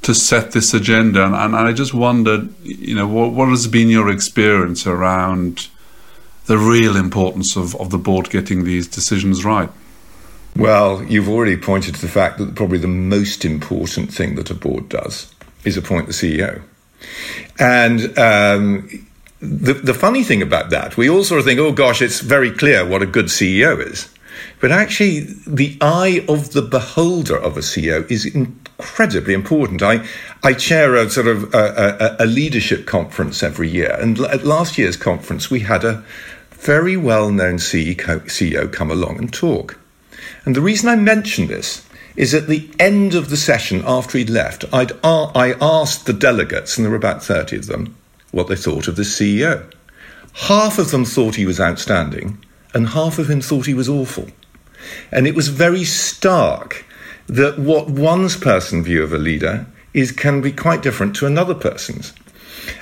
to 0.03 0.13
set 0.13 0.51
this 0.51 0.73
agenda. 0.73 1.25
And, 1.25 1.35
and 1.35 1.55
I 1.55 1.73
just 1.73 1.93
wondered, 1.93 2.53
you 2.63 2.95
know, 2.95 3.07
what, 3.07 3.33
what 3.33 3.49
has 3.49 3.67
been 3.67 3.89
your 3.89 4.09
experience 4.09 4.85
around 4.85 5.67
the 6.45 6.57
real 6.57 6.95
importance 6.95 7.55
of, 7.55 7.75
of 7.75 7.89
the 7.89 7.97
board 7.97 8.29
getting 8.29 8.63
these 8.63 8.87
decisions 8.87 9.45
right? 9.45 9.69
Well, 10.55 11.03
you've 11.03 11.29
already 11.29 11.55
pointed 11.55 11.95
to 11.95 12.01
the 12.01 12.09
fact 12.09 12.37
that 12.39 12.55
probably 12.55 12.77
the 12.77 12.87
most 12.87 13.45
important 13.45 14.13
thing 14.13 14.35
that 14.35 14.49
a 14.49 14.53
board 14.53 14.89
does 14.89 15.33
is 15.63 15.77
appoint 15.77 16.07
the 16.07 16.13
CEO. 16.13 16.61
And 17.57 18.17
um, 18.17 19.07
the, 19.41 19.73
the 19.73 19.93
funny 19.93 20.23
thing 20.23 20.41
about 20.41 20.69
that, 20.69 20.97
we 20.97 21.09
all 21.09 21.23
sort 21.23 21.39
of 21.39 21.45
think, 21.45 21.59
oh 21.59 21.71
gosh, 21.71 22.01
it's 22.01 22.19
very 22.19 22.51
clear 22.51 22.85
what 22.85 23.01
a 23.01 23.07
good 23.07 23.25
CEO 23.25 23.83
is. 23.85 24.07
But 24.59 24.71
actually, 24.71 25.21
the 25.47 25.77
eye 25.81 26.23
of 26.29 26.53
the 26.53 26.61
beholder 26.61 27.37
of 27.37 27.57
a 27.57 27.61
CEO 27.61 28.09
is 28.09 28.25
incredibly 28.25 29.33
important. 29.33 29.81
I, 29.81 30.05
I 30.43 30.53
chair 30.53 30.95
a 30.95 31.09
sort 31.09 31.27
of 31.27 31.53
a, 31.53 32.17
a, 32.19 32.23
a 32.23 32.27
leadership 32.27 32.85
conference 32.85 33.41
every 33.41 33.69
year. 33.69 33.97
And 33.99 34.19
at 34.19 34.45
last 34.45 34.77
year's 34.77 34.97
conference, 34.97 35.49
we 35.49 35.61
had 35.61 35.83
a 35.83 36.03
very 36.51 36.95
well 36.95 37.31
known 37.31 37.55
CEO 37.55 38.71
come 38.71 38.91
along 38.91 39.17
and 39.17 39.33
talk. 39.33 39.79
And 40.45 40.55
the 40.55 40.61
reason 40.61 40.89
I 40.89 40.95
mention 40.95 41.47
this 41.47 41.87
is 42.15 42.33
at 42.33 42.47
the 42.47 42.69
end 42.79 43.15
of 43.15 43.29
the 43.29 43.37
session 43.37 43.83
after 43.85 44.17
he'd 44.17 44.29
left, 44.29 44.65
I'd, 44.71 44.91
I 45.03 45.55
asked 45.59 46.05
the 46.05 46.13
delegates, 46.13 46.77
and 46.77 46.85
there 46.85 46.91
were 46.91 46.97
about 46.97 47.23
30 47.23 47.55
of 47.57 47.65
them, 47.67 47.95
what 48.31 48.47
they 48.47 48.55
thought 48.55 48.87
of 48.87 48.95
the 48.95 49.03
CEO. 49.03 49.71
Half 50.33 50.79
of 50.79 50.91
them 50.91 51.05
thought 51.05 51.35
he 51.35 51.45
was 51.45 51.59
outstanding, 51.59 52.43
and 52.73 52.89
half 52.89 53.19
of 53.19 53.29
him 53.29 53.41
thought 53.41 53.65
he 53.65 53.73
was 53.73 53.89
awful. 53.89 54.27
And 55.11 55.27
it 55.27 55.35
was 55.35 55.49
very 55.49 55.83
stark 55.83 56.85
that 57.27 57.59
what 57.59 57.89
one's 57.89 58.35
person 58.35 58.83
view 58.83 59.03
of 59.03 59.13
a 59.13 59.17
leader 59.17 59.65
is 59.93 60.11
can 60.11 60.41
be 60.41 60.51
quite 60.51 60.81
different 60.81 61.15
to 61.17 61.25
another 61.25 61.53
person's. 61.53 62.13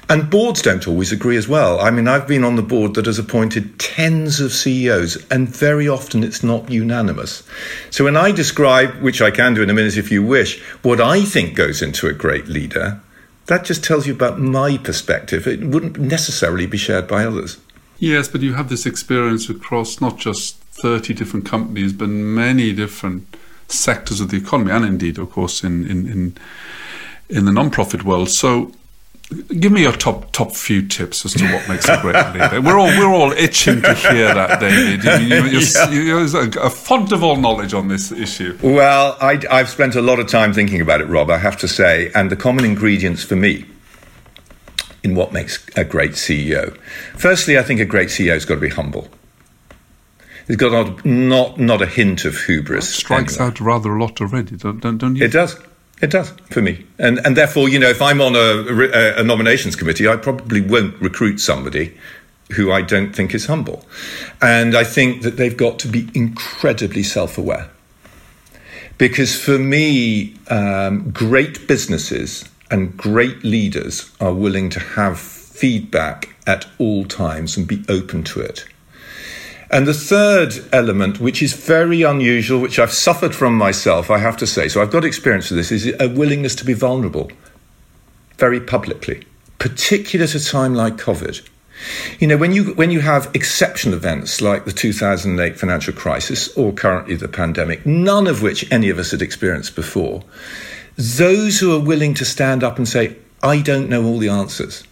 And 0.10 0.30
boards 0.30 0.62
don't 0.62 0.88
always 0.88 1.12
agree 1.12 1.38
as 1.38 1.48
well. 1.48 1.80
I 1.80 1.92
mean, 1.92 2.08
I've 2.08 2.28
been 2.28 2.44
on 2.44 2.56
the 2.56 2.62
board 2.62 2.96
that 2.96 3.06
has 3.06 3.20
appointed 3.20 3.80
tens 3.80 4.40
of 4.40 4.52
CEOs, 4.52 5.26
and 5.32 5.48
very 5.48 5.88
often 5.88 6.24
it's 6.24 6.44
not 6.44 6.70
unanimous. 6.70 7.44
So 7.90 8.04
when 8.04 8.18
I 8.18 8.32
describe, 8.32 9.02
which 9.02 9.22
I 9.22 9.32
can 9.32 9.54
do 9.54 9.64
in 9.64 9.70
a 9.70 9.74
minute 9.74 9.98
if 9.98 10.12
you 10.12 10.24
wish, 10.24 10.62
what 10.82 11.00
I 11.00 11.24
think 11.24 11.56
goes 11.56 11.82
into 11.82 12.08
a 12.08 12.14
great 12.14 12.48
leader, 12.48 13.02
that 13.50 13.66
just 13.66 13.84
tells 13.84 14.06
you 14.06 14.14
about 14.14 14.40
my 14.40 14.78
perspective. 14.78 15.48
It 15.48 15.62
wouldn't 15.62 15.98
necessarily 15.98 16.68
be 16.68 16.78
shared 16.78 17.08
by 17.08 17.26
others. 17.26 17.58
Yes, 17.98 18.28
but 18.28 18.42
you 18.42 18.54
have 18.54 18.70
this 18.70 18.86
experience 18.86 19.50
across 19.50 20.00
not 20.00 20.18
just 20.18 20.58
30 20.84 21.16
different 21.16 21.48
companies, 21.48 21.92
but 21.92 22.10
many 22.10 22.74
different 22.74 23.36
sectors 23.68 24.22
of 24.22 24.30
the 24.30 24.38
economy, 24.38 24.72
and 24.72 24.86
indeed, 24.86 25.18
of 25.18 25.32
course, 25.32 25.64
in, 25.64 25.84
in, 25.90 26.08
in, 26.08 26.38
in 27.28 27.46
the 27.46 27.52
non-profit 27.52 28.04
world. 28.04 28.30
So 28.30 28.72
Give 29.60 29.72
me 29.72 29.84
your 29.84 29.92
top 29.92 30.32
top 30.32 30.54
few 30.54 30.88
tips 30.88 31.24
as 31.24 31.34
to 31.36 31.46
what 31.54 31.70
makes 31.70 31.88
a 31.88 32.02
great 32.02 32.16
leader. 32.34 32.62
We're 32.62 32.80
all 32.80 32.88
we're 32.88 33.14
all 33.14 33.32
itching 33.32 33.80
to 33.84 33.94
hear 33.94 34.34
that, 34.34 34.60
David. 34.60 35.04
You, 35.04 35.36
are 35.38 35.94
you're, 35.94 36.26
you're 36.26 36.50
a 36.60 36.70
font 36.70 37.12
of 37.12 37.24
all 37.24 37.36
knowledge 37.36 37.76
on 37.76 37.90
this 37.90 38.12
issue. 38.12 38.58
Well, 38.64 39.16
I, 39.22 39.40
I've 39.52 39.70
spent 39.70 39.94
a 39.94 40.02
lot 40.02 40.20
of 40.20 40.28
time 40.28 40.52
thinking 40.52 40.82
about 40.82 41.02
it, 41.02 41.06
Rob. 41.06 41.30
I 41.30 41.38
have 41.38 41.58
to 41.58 41.68
say, 41.68 42.12
and 42.16 42.32
the 42.32 42.36
common 42.36 42.66
ingredients 42.66 43.24
for 43.24 43.36
me 43.36 43.66
in 45.04 45.14
what 45.14 45.32
makes 45.32 45.64
a 45.76 45.84
great 45.84 46.12
CEO. 46.14 46.76
Firstly, 47.16 47.60
I 47.60 47.62
think 47.62 47.80
a 47.80 47.86
great 47.86 48.10
CEO 48.10 48.34
has 48.34 48.46
got 48.46 48.56
to 48.56 48.62
be 48.62 48.70
humble. 48.70 49.10
He's 50.48 50.56
got 50.56 50.72
not 50.72 51.06
not, 51.06 51.60
not 51.60 51.82
a 51.84 51.86
hint 51.86 52.26
of 52.26 52.36
hubris. 52.36 52.88
That 52.88 52.94
strikes 52.94 53.38
anyway. 53.38 53.52
out 53.52 53.62
rather 53.62 53.96
a 53.96 54.02
lot 54.02 54.20
already, 54.22 54.56
don't, 54.56 54.80
don't, 54.80 54.98
don't 54.98 55.16
you? 55.16 55.26
It 55.26 55.32
does. 55.32 55.56
It 56.02 56.12
does 56.12 56.30
for 56.50 56.62
me, 56.62 56.86
and 56.98 57.20
and 57.26 57.36
therefore, 57.36 57.68
you 57.68 57.78
know, 57.78 57.90
if 57.90 58.02
I'm 58.02 58.22
on 58.22 58.36
a, 58.36 59.20
a, 59.20 59.24
nominations 59.24 59.76
committee, 59.76 60.08
I 60.08 60.16
probably 60.16 60.62
won't 60.62 60.96
recruit 61.02 61.40
somebody 61.40 61.98
who 62.52 62.72
I 62.72 62.82
don't 62.82 63.14
think 63.14 63.36
is 63.36 63.48
humble, 63.48 63.86
and 64.42 64.76
I 64.76 64.86
think 64.86 65.24
that 65.24 65.36
they've 65.36 65.58
got 65.58 65.78
to 65.80 65.90
be 65.90 66.10
incredibly 66.14 67.04
self-aware, 67.04 67.70
because 68.98 69.40
for 69.40 69.60
me, 69.60 70.36
um, 70.50 71.12
great 71.12 71.68
businesses 71.68 72.46
and 72.72 72.96
great 72.96 73.44
leaders 73.44 74.10
are 74.22 74.34
willing 74.34 74.70
to 74.70 74.80
have 74.80 75.20
feedback 75.20 76.36
at 76.48 76.66
all 76.78 77.04
times 77.04 77.58
and 77.58 77.68
be 77.68 77.84
open 77.90 78.24
to 78.24 78.40
it. 78.40 78.66
And 79.72 79.88
the 79.88 79.94
third 79.94 80.56
element, 80.72 81.20
which 81.20 81.44
is 81.44 81.54
very 81.54 82.02
unusual, 82.02 82.60
which 82.60 82.80
I've 82.80 82.92
suffered 82.92 83.36
from 83.36 83.54
myself, 83.54 84.10
I 84.10 84.18
have 84.18 84.36
to 84.38 84.48
say, 84.48 84.68
so 84.68 84.82
I've 84.82 84.92
got 84.92 85.06
experience 85.06 85.52
of 85.52 85.58
this, 85.58 85.72
is 85.72 85.94
a 86.00 86.10
willingness 86.10 86.56
to 86.56 86.66
be 86.66 86.74
vulnerable 86.74 87.32
very 88.38 88.60
publicly, 88.60 89.26
particularly 89.60 90.28
at 90.28 90.36
a 90.36 90.44
time 90.44 90.74
like 90.74 90.98
COVID. 90.98 91.48
You 92.20 92.28
know, 92.28 92.38
when 92.38 92.52
you 92.52 92.74
when 92.74 92.92
you 92.92 93.00
have 93.00 93.32
exceptional 93.34 93.96
events 93.96 94.42
like 94.42 94.66
the 94.66 94.72
2008 94.72 95.58
financial 95.58 95.94
crisis 95.94 96.50
or 96.58 96.74
currently 96.74 97.16
the 97.16 97.30
pandemic, 97.30 97.86
none 97.86 98.28
of 98.28 98.42
which 98.42 98.70
any 98.72 98.90
of 98.90 99.00
us 99.00 99.12
had 99.12 99.22
experienced 99.22 99.76
before, 99.76 100.24
those 100.98 101.60
who 101.60 101.74
are 101.74 101.80
willing 101.80 102.14
to 102.16 102.26
stand 102.26 102.64
up 102.64 102.78
and 102.78 102.88
say, 102.88 103.16
"I 103.42 103.62
don't 103.62 103.88
know 103.88 104.04
all 104.04 104.18
the 104.18 104.28
answers, 104.28 104.84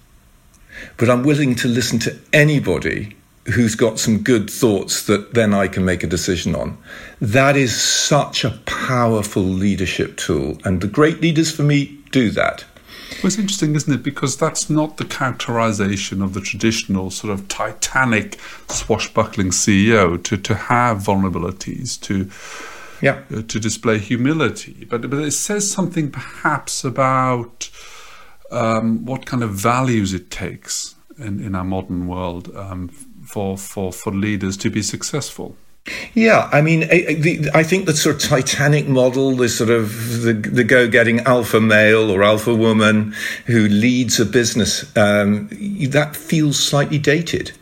but 0.96 1.10
I'm 1.10 1.24
willing 1.24 1.56
to 1.56 1.68
listen 1.68 2.00
to 2.00 2.16
anybody 2.32 3.18
who's 3.54 3.75
got 3.75 4.00
some 4.00 4.24
good 4.24 4.50
thoughts 4.50 5.04
that 5.04 5.34
then 5.34 5.54
I 5.54 5.68
can 5.68 5.86
make 5.86 6.04
a 6.04 6.08
decision 6.08 6.56
on. 6.56 6.77
That 7.22 7.56
is 7.56 7.80
such 7.80 8.44
a 8.44 8.60
powerful 8.66 9.44
leadership 9.44 10.18
tool. 10.18 10.58
And 10.66 10.82
the 10.82 10.88
great 10.88 11.22
leaders 11.22 11.51
for 11.51 11.63
me 11.63 11.98
do 12.12 12.30
that. 12.32 12.66
Well, 13.18 13.27
it's 13.27 13.38
interesting, 13.38 13.74
isn't 13.75 13.94
it? 13.94 14.04
Because 14.04 14.36
that's 14.38 14.70
not 14.70 14.98
the 14.98 15.06
characterization 15.06 16.22
of 16.22 16.34
the 16.34 16.42
traditional 16.42 17.10
sort 17.10 17.34
of 17.34 17.48
titanic, 17.48 18.38
swashbuckling 18.68 19.51
CEO 19.51 20.22
to, 20.24 20.38
to 20.38 20.54
have 20.54 20.98
vulnerabilities, 20.98 22.00
to 22.01 22.30
yeah. 23.01 23.22
Uh, 23.32 23.44
to 23.44 23.60
display 23.60 24.00
humility. 24.00 24.86
But, 24.89 25.10
but 25.10 25.20
it 25.20 25.32
says 25.32 25.72
something 25.72 26.10
perhaps 26.10 26.84
about 26.84 27.70
um, 28.50 29.06
what 29.06 29.25
kind 29.25 29.44
of 29.44 29.51
values 29.51 30.13
it 30.13 30.32
takes 30.32 30.96
in, 31.18 31.39
in 31.39 31.56
our 31.56 31.63
modern 31.63 32.08
world 32.08 32.54
um, 32.56 32.89
for, 33.28 33.58
for, 33.58 33.92
for 33.92 34.12
leaders 34.12 34.58
to 34.58 34.70
be 34.70 34.82
successful? 34.82 35.56
Yeah, 36.14 36.50
I 36.52 36.62
mean, 36.62 36.84
I, 36.84 37.50
I, 37.54 37.64
think 37.64 37.86
the 37.86 37.96
sort 37.96 38.22
of 38.22 38.30
Titanic 38.30 38.88
model, 38.88 39.36
the 39.36 39.48
sort 39.48 39.70
of 39.70 40.22
the, 40.22 40.34
the 40.34 40.64
go-getting 40.64 41.22
alpha 41.22 41.62
male 41.62 42.12
or 42.12 42.24
alpha 42.24 42.54
woman 42.54 43.14
who 43.46 43.68
leads 43.68 44.20
a 44.20 44.26
business, 44.26 44.84
um, 44.98 45.48
that 45.90 46.16
feels 46.16 46.60
slightly 46.60 47.00
dated. 47.00 47.54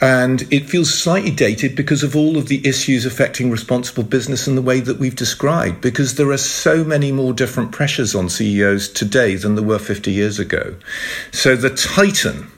And 0.00 0.42
it 0.52 0.68
feels 0.68 0.92
slightly 0.92 1.30
dated 1.30 1.76
because 1.76 2.02
of 2.02 2.16
all 2.16 2.36
of 2.36 2.48
the 2.48 2.66
issues 2.66 3.06
affecting 3.06 3.52
responsible 3.52 4.02
business 4.02 4.48
in 4.48 4.56
the 4.56 4.62
way 4.62 4.80
that 4.80 4.98
we've 4.98 5.14
described, 5.14 5.80
because 5.80 6.16
there 6.16 6.30
are 6.30 6.38
so 6.38 6.82
many 6.82 7.12
more 7.12 7.32
different 7.32 7.70
pressures 7.70 8.14
on 8.14 8.28
CEOs 8.28 8.88
today 8.88 9.36
than 9.36 9.54
there 9.54 9.64
were 9.64 9.78
50 9.78 10.10
years 10.10 10.40
ago. 10.40 10.74
So 11.30 11.54
the 11.54 11.70
Titan, 11.70 12.50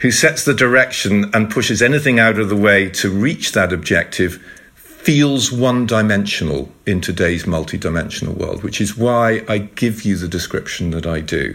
who 0.00 0.10
sets 0.10 0.44
the 0.44 0.54
direction 0.54 1.30
and 1.34 1.50
pushes 1.50 1.82
anything 1.82 2.18
out 2.18 2.38
of 2.38 2.48
the 2.48 2.56
way 2.56 2.88
to 2.90 3.10
reach 3.10 3.52
that 3.52 3.72
objective 3.72 4.42
feels 4.74 5.50
one 5.50 5.86
dimensional 5.86 6.70
in 6.86 7.00
today's 7.00 7.44
multidimensional 7.44 8.36
world, 8.36 8.62
which 8.62 8.80
is 8.80 8.96
why 8.96 9.42
I 9.48 9.58
give 9.58 10.02
you 10.02 10.16
the 10.16 10.28
description 10.28 10.90
that 10.90 11.06
I 11.06 11.20
do. 11.20 11.54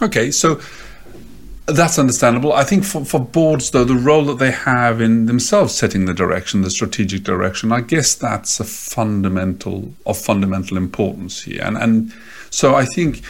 Okay, 0.00 0.30
so 0.30 0.60
That's 1.66 1.98
understandable. 1.98 2.52
I 2.52 2.62
think 2.62 2.84
for, 2.84 3.04
for 3.04 3.18
boards, 3.18 3.72
though, 3.72 3.82
the 3.82 3.96
role 3.96 4.24
that 4.26 4.38
they 4.38 4.52
have 4.52 5.00
in 5.00 5.26
themselves 5.26 5.74
setting 5.74 6.04
the 6.04 6.14
direction, 6.14 6.62
the 6.62 6.70
strategic 6.70 7.24
direction, 7.24 7.72
I 7.72 7.80
guess 7.80 8.14
that's 8.14 8.60
a 8.60 8.64
fundamental 8.64 9.92
of 10.06 10.16
fundamental 10.16 10.76
importance 10.76 11.42
here. 11.42 11.62
And 11.64 11.76
and 11.76 12.12
so 12.50 12.76
I 12.76 12.84
think 12.84 13.22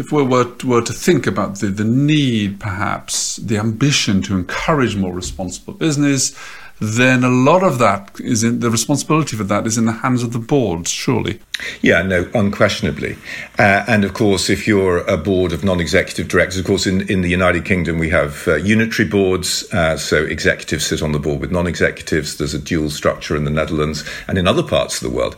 if 0.00 0.10
we 0.10 0.22
were, 0.22 0.52
were 0.64 0.82
to 0.82 0.92
think 0.92 1.26
about 1.26 1.60
the, 1.60 1.66
the 1.68 1.84
need, 1.84 2.58
perhaps, 2.58 3.36
the 3.36 3.58
ambition 3.58 4.22
to 4.22 4.34
encourage 4.34 4.96
more 4.96 5.12
responsible 5.12 5.74
business, 5.74 6.34
then 6.80 7.22
a 7.22 7.28
lot 7.28 7.62
of 7.62 7.78
that 7.78 8.10
is 8.20 8.42
in 8.42 8.60
the 8.60 8.70
responsibility 8.70 9.36
for 9.36 9.44
that 9.44 9.66
is 9.66 9.76
in 9.76 9.84
the 9.84 9.92
hands 9.92 10.22
of 10.22 10.32
the 10.32 10.38
board, 10.38 10.88
surely. 10.88 11.38
Yeah, 11.82 12.00
no, 12.00 12.26
unquestionably. 12.32 13.18
Uh, 13.58 13.84
and 13.86 14.02
of 14.02 14.14
course, 14.14 14.48
if 14.48 14.66
you're 14.66 14.98
a 15.06 15.18
board 15.18 15.52
of 15.52 15.62
non 15.62 15.78
executive 15.78 16.28
directors, 16.28 16.58
of 16.58 16.64
course, 16.64 16.86
in, 16.86 17.02
in 17.10 17.20
the 17.20 17.28
United 17.28 17.66
Kingdom, 17.66 17.98
we 17.98 18.08
have 18.08 18.48
uh, 18.48 18.54
unitary 18.54 19.06
boards. 19.06 19.70
Uh, 19.74 19.98
so 19.98 20.24
executives 20.24 20.86
sit 20.86 21.02
on 21.02 21.12
the 21.12 21.18
board 21.18 21.40
with 21.40 21.50
non 21.50 21.66
executives. 21.66 22.38
There's 22.38 22.54
a 22.54 22.58
dual 22.58 22.88
structure 22.88 23.36
in 23.36 23.44
the 23.44 23.50
Netherlands 23.50 24.08
and 24.26 24.38
in 24.38 24.48
other 24.48 24.62
parts 24.62 25.02
of 25.02 25.10
the 25.10 25.14
world. 25.14 25.36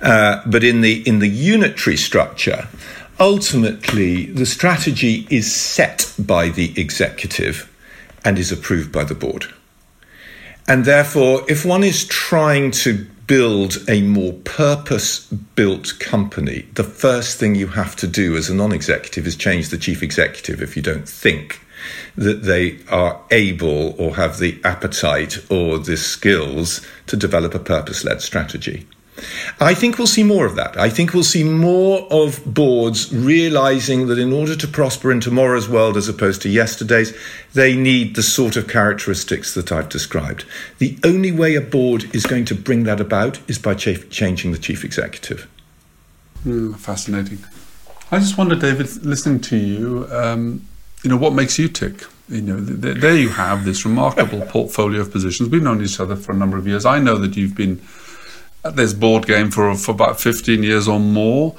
Uh, 0.00 0.42
but 0.46 0.62
in 0.62 0.80
the, 0.80 1.02
in 1.08 1.18
the 1.18 1.28
unitary 1.28 1.96
structure, 1.96 2.68
ultimately, 3.18 4.26
the 4.26 4.46
strategy 4.46 5.26
is 5.30 5.54
set 5.54 6.12
by 6.18 6.48
the 6.48 6.78
executive 6.80 7.70
and 8.24 8.38
is 8.38 8.50
approved 8.50 8.92
by 8.92 9.04
the 9.04 9.14
board. 9.14 9.46
And 10.66 10.84
therefore, 10.84 11.42
if 11.48 11.64
one 11.64 11.84
is 11.84 12.06
trying 12.06 12.70
to 12.70 13.06
build 13.26 13.78
a 13.88 14.02
more 14.02 14.32
purpose 14.32 15.26
built 15.26 15.98
company, 15.98 16.66
the 16.74 16.84
first 16.84 17.38
thing 17.38 17.54
you 17.54 17.68
have 17.68 17.96
to 17.96 18.06
do 18.06 18.36
as 18.36 18.48
a 18.48 18.54
non 18.54 18.72
executive 18.72 19.26
is 19.26 19.36
change 19.36 19.68
the 19.68 19.78
chief 19.78 20.02
executive 20.02 20.62
if 20.62 20.76
you 20.76 20.82
don't 20.82 21.08
think 21.08 21.60
that 22.16 22.44
they 22.44 22.78
are 22.88 23.20
able 23.30 23.94
or 24.00 24.16
have 24.16 24.38
the 24.38 24.58
appetite 24.64 25.38
or 25.50 25.78
the 25.78 25.96
skills 25.96 26.86
to 27.06 27.16
develop 27.16 27.54
a 27.54 27.58
purpose 27.58 28.04
led 28.04 28.22
strategy. 28.22 28.86
I 29.60 29.74
think 29.74 29.98
we'll 29.98 30.06
see 30.06 30.24
more 30.24 30.46
of 30.46 30.56
that. 30.56 30.76
I 30.76 30.88
think 30.90 31.14
we'll 31.14 31.22
see 31.22 31.44
more 31.44 32.06
of 32.10 32.42
boards 32.44 33.14
realizing 33.14 34.06
that 34.08 34.18
in 34.18 34.32
order 34.32 34.56
to 34.56 34.68
prosper 34.68 35.10
in 35.12 35.20
tomorrow's 35.20 35.68
world 35.68 35.96
as 35.96 36.08
opposed 36.08 36.42
to 36.42 36.48
yesterday's, 36.48 37.16
they 37.52 37.76
need 37.76 38.16
the 38.16 38.22
sort 38.22 38.56
of 38.56 38.68
characteristics 38.68 39.54
that 39.54 39.70
I've 39.72 39.88
described. 39.88 40.44
The 40.78 40.98
only 41.04 41.32
way 41.32 41.54
a 41.54 41.60
board 41.60 42.14
is 42.14 42.26
going 42.26 42.44
to 42.46 42.54
bring 42.54 42.84
that 42.84 43.00
about 43.00 43.38
is 43.48 43.58
by 43.58 43.74
ch- 43.74 44.08
changing 44.10 44.52
the 44.52 44.58
chief 44.58 44.84
executive. 44.84 45.48
Mm, 46.44 46.76
fascinating. 46.76 47.38
I 48.10 48.18
just 48.18 48.36
wonder, 48.36 48.54
David, 48.54 49.04
listening 49.04 49.40
to 49.42 49.56
you, 49.56 50.06
um, 50.10 50.66
you 51.02 51.10
know, 51.10 51.16
what 51.16 51.32
makes 51.32 51.58
you 51.58 51.68
tick? 51.68 52.04
You 52.28 52.42
know, 52.42 52.64
th- 52.64 52.98
there 52.98 53.16
you 53.16 53.28
have 53.30 53.64
this 53.64 53.84
remarkable 53.84 54.40
portfolio 54.48 55.00
of 55.00 55.10
positions. 55.10 55.48
We've 55.48 55.62
known 55.62 55.82
each 55.82 56.00
other 56.00 56.16
for 56.16 56.32
a 56.32 56.36
number 56.36 56.56
of 56.56 56.66
years. 56.66 56.84
I 56.84 56.98
know 56.98 57.16
that 57.18 57.36
you've 57.36 57.54
been 57.54 57.80
this 58.72 58.92
board 58.92 59.26
game 59.26 59.50
for 59.50 59.74
for 59.74 59.92
about 59.92 60.20
15 60.20 60.62
years 60.62 60.88
or 60.88 61.00
more. 61.00 61.54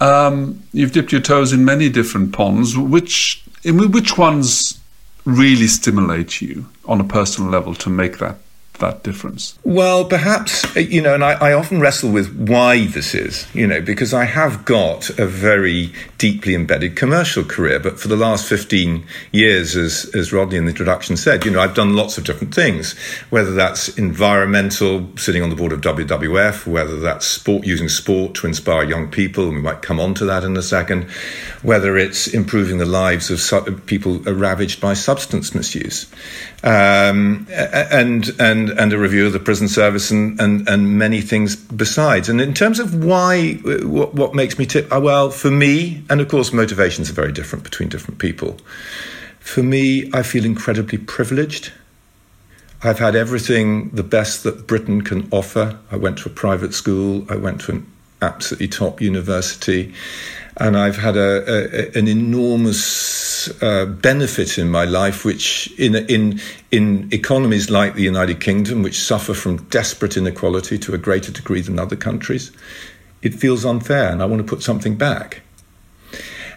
Um, 0.00 0.62
you've 0.72 0.92
dipped 0.92 1.12
your 1.12 1.20
toes 1.20 1.52
in 1.52 1.64
many 1.64 1.88
different 1.88 2.32
ponds. 2.32 2.76
Which 2.76 3.44
which 3.64 4.18
ones 4.18 4.80
really 5.24 5.68
stimulate 5.68 6.40
you 6.40 6.66
on 6.84 7.00
a 7.00 7.04
personal 7.04 7.50
level 7.50 7.74
to 7.76 7.88
make 7.88 8.18
that 8.18 8.36
that 8.82 9.02
difference? 9.02 9.58
Well, 9.64 10.04
perhaps, 10.04 10.64
uh, 10.76 10.80
you 10.80 11.00
know, 11.00 11.14
and 11.14 11.24
I, 11.24 11.32
I, 11.32 11.52
often 11.54 11.80
wrestle 11.80 12.10
with 12.10 12.48
why 12.48 12.86
this 12.86 13.14
is, 13.14 13.46
you 13.54 13.66
know, 13.66 13.80
because 13.80 14.12
I 14.12 14.24
have 14.24 14.64
got 14.64 15.08
a 15.18 15.26
very 15.26 15.92
deeply 16.18 16.54
embedded 16.54 16.94
commercial 16.94 17.42
career. 17.42 17.80
But 17.80 17.98
for 17.98 18.08
the 18.08 18.16
last 18.16 18.46
15 18.46 19.04
years, 19.32 19.74
as, 19.74 20.10
as 20.14 20.32
Rodney 20.32 20.58
in 20.58 20.66
the 20.66 20.70
introduction 20.70 21.16
said, 21.16 21.44
you 21.44 21.50
know, 21.50 21.60
I've 21.60 21.74
done 21.74 21.96
lots 21.96 22.18
of 22.18 22.24
different 22.24 22.54
things, 22.54 22.98
whether 23.30 23.52
that's 23.52 23.88
environmental, 23.96 25.08
sitting 25.16 25.42
on 25.42 25.50
the 25.50 25.56
board 25.56 25.72
of 25.72 25.80
WWF, 25.80 26.66
whether 26.66 27.00
that's 27.00 27.26
sport, 27.26 27.64
using 27.64 27.88
sport 27.88 28.34
to 28.34 28.46
inspire 28.46 28.84
young 28.84 29.10
people, 29.10 29.46
and 29.46 29.56
we 29.56 29.62
might 29.62 29.80
come 29.80 29.98
on 29.98 30.14
to 30.14 30.24
that 30.26 30.44
in 30.44 30.56
a 30.56 30.62
second, 30.62 31.04
whether 31.62 31.96
it's 31.96 32.26
improving 32.26 32.78
the 32.78 32.86
lives 32.86 33.30
of 33.30 33.40
su- 33.40 33.80
people 33.86 34.18
ravaged 34.20 34.80
by 34.80 34.94
substance 34.94 35.54
misuse. 35.54 36.10
Um, 36.64 37.46
and, 37.50 38.30
and 38.38 38.71
and 38.78 38.92
a 38.92 38.98
review 38.98 39.26
of 39.26 39.32
the 39.32 39.38
prison 39.40 39.68
service 39.68 40.10
and, 40.10 40.40
and, 40.40 40.68
and 40.68 40.98
many 40.98 41.20
things 41.20 41.56
besides. 41.56 42.28
And 42.28 42.40
in 42.40 42.54
terms 42.54 42.78
of 42.78 43.04
why, 43.04 43.54
what, 43.82 44.14
what 44.14 44.34
makes 44.34 44.58
me 44.58 44.66
tip, 44.66 44.92
uh, 44.92 45.00
well, 45.00 45.30
for 45.30 45.50
me, 45.50 46.02
and 46.10 46.20
of 46.20 46.28
course, 46.28 46.52
motivations 46.52 47.10
are 47.10 47.14
very 47.14 47.32
different 47.32 47.64
between 47.64 47.88
different 47.88 48.18
people. 48.18 48.58
For 49.40 49.62
me, 49.62 50.10
I 50.12 50.22
feel 50.22 50.44
incredibly 50.44 50.98
privileged. 50.98 51.72
I've 52.84 52.98
had 52.98 53.14
everything 53.14 53.90
the 53.90 54.02
best 54.02 54.42
that 54.44 54.66
Britain 54.66 55.02
can 55.02 55.28
offer. 55.30 55.78
I 55.90 55.96
went 55.96 56.18
to 56.18 56.28
a 56.28 56.32
private 56.32 56.74
school, 56.74 57.26
I 57.30 57.36
went 57.36 57.60
to 57.62 57.72
an 57.72 57.92
absolutely 58.20 58.68
top 58.68 59.00
university 59.00 59.94
and 60.56 60.76
I've 60.76 60.96
had 60.96 61.16
a, 61.16 61.94
a, 61.94 61.98
an 61.98 62.08
enormous 62.08 63.62
uh, 63.62 63.86
benefit 63.86 64.58
in 64.58 64.70
my 64.70 64.84
life, 64.84 65.24
which 65.24 65.72
in 65.78 65.94
in 65.94 66.40
in 66.70 67.08
economies 67.12 67.70
like 67.70 67.94
the 67.94 68.02
United 68.02 68.40
Kingdom, 68.40 68.82
which 68.82 68.98
suffer 68.98 69.34
from 69.34 69.56
desperate 69.64 70.16
inequality 70.16 70.78
to 70.78 70.94
a 70.94 70.98
greater 70.98 71.32
degree 71.32 71.62
than 71.62 71.78
other 71.78 71.96
countries, 71.96 72.52
it 73.22 73.34
feels 73.34 73.64
unfair, 73.64 74.10
and 74.10 74.22
I 74.22 74.26
want 74.26 74.46
to 74.46 74.48
put 74.48 74.62
something 74.62 74.96
back. 74.96 75.42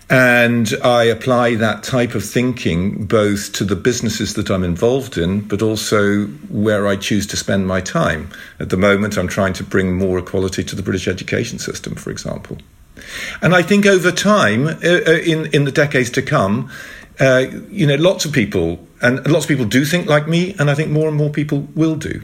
And 0.08 0.72
I 0.84 1.06
apply 1.06 1.56
that 1.56 1.82
type 1.82 2.14
of 2.14 2.24
thinking 2.24 3.06
both 3.06 3.54
to 3.54 3.64
the 3.64 3.76
businesses 3.76 4.36
that 4.36 4.52
I'm 4.52 4.64
involved 4.64 5.18
in, 5.18 5.42
but 5.42 5.64
also 5.64 6.26
where 6.50 6.86
I 6.86 6.96
choose 6.96 7.26
to 7.28 7.38
spend 7.38 7.66
my 7.66 7.82
time. 7.82 8.30
At 8.60 8.70
the 8.70 8.78
moment, 8.78 9.18
I'm 9.18 9.28
trying 9.28 9.54
to 9.54 9.64
bring 9.64 9.98
more 9.98 10.20
equality 10.20 10.64
to 10.64 10.76
the 10.76 10.84
British 10.84 11.08
education 11.08 11.58
system, 11.58 11.96
for 11.96 12.12
example. 12.12 12.60
And 13.42 13.56
I 13.56 13.62
think 13.62 13.86
over 13.86 14.12
time, 14.12 14.68
uh, 14.68 15.02
uh, 15.08 15.20
in 15.24 15.48
in 15.48 15.66
the 15.66 15.72
decades 15.72 16.10
to 16.12 16.22
come, 16.22 16.70
uh, 17.20 17.46
you 17.70 17.88
know, 17.88 17.96
lots 17.96 18.26
of 18.26 18.32
people 18.32 18.80
and 19.02 19.26
lots 19.28 19.46
of 19.46 19.50
people 19.50 19.66
do 19.66 19.86
think 19.86 20.08
like 20.08 20.28
me, 20.28 20.56
and 20.60 20.70
I 20.70 20.76
think 20.76 20.90
more 20.90 21.08
and 21.08 21.18
more 21.18 21.30
people 21.30 21.68
will 21.76 21.96
do. 21.96 22.22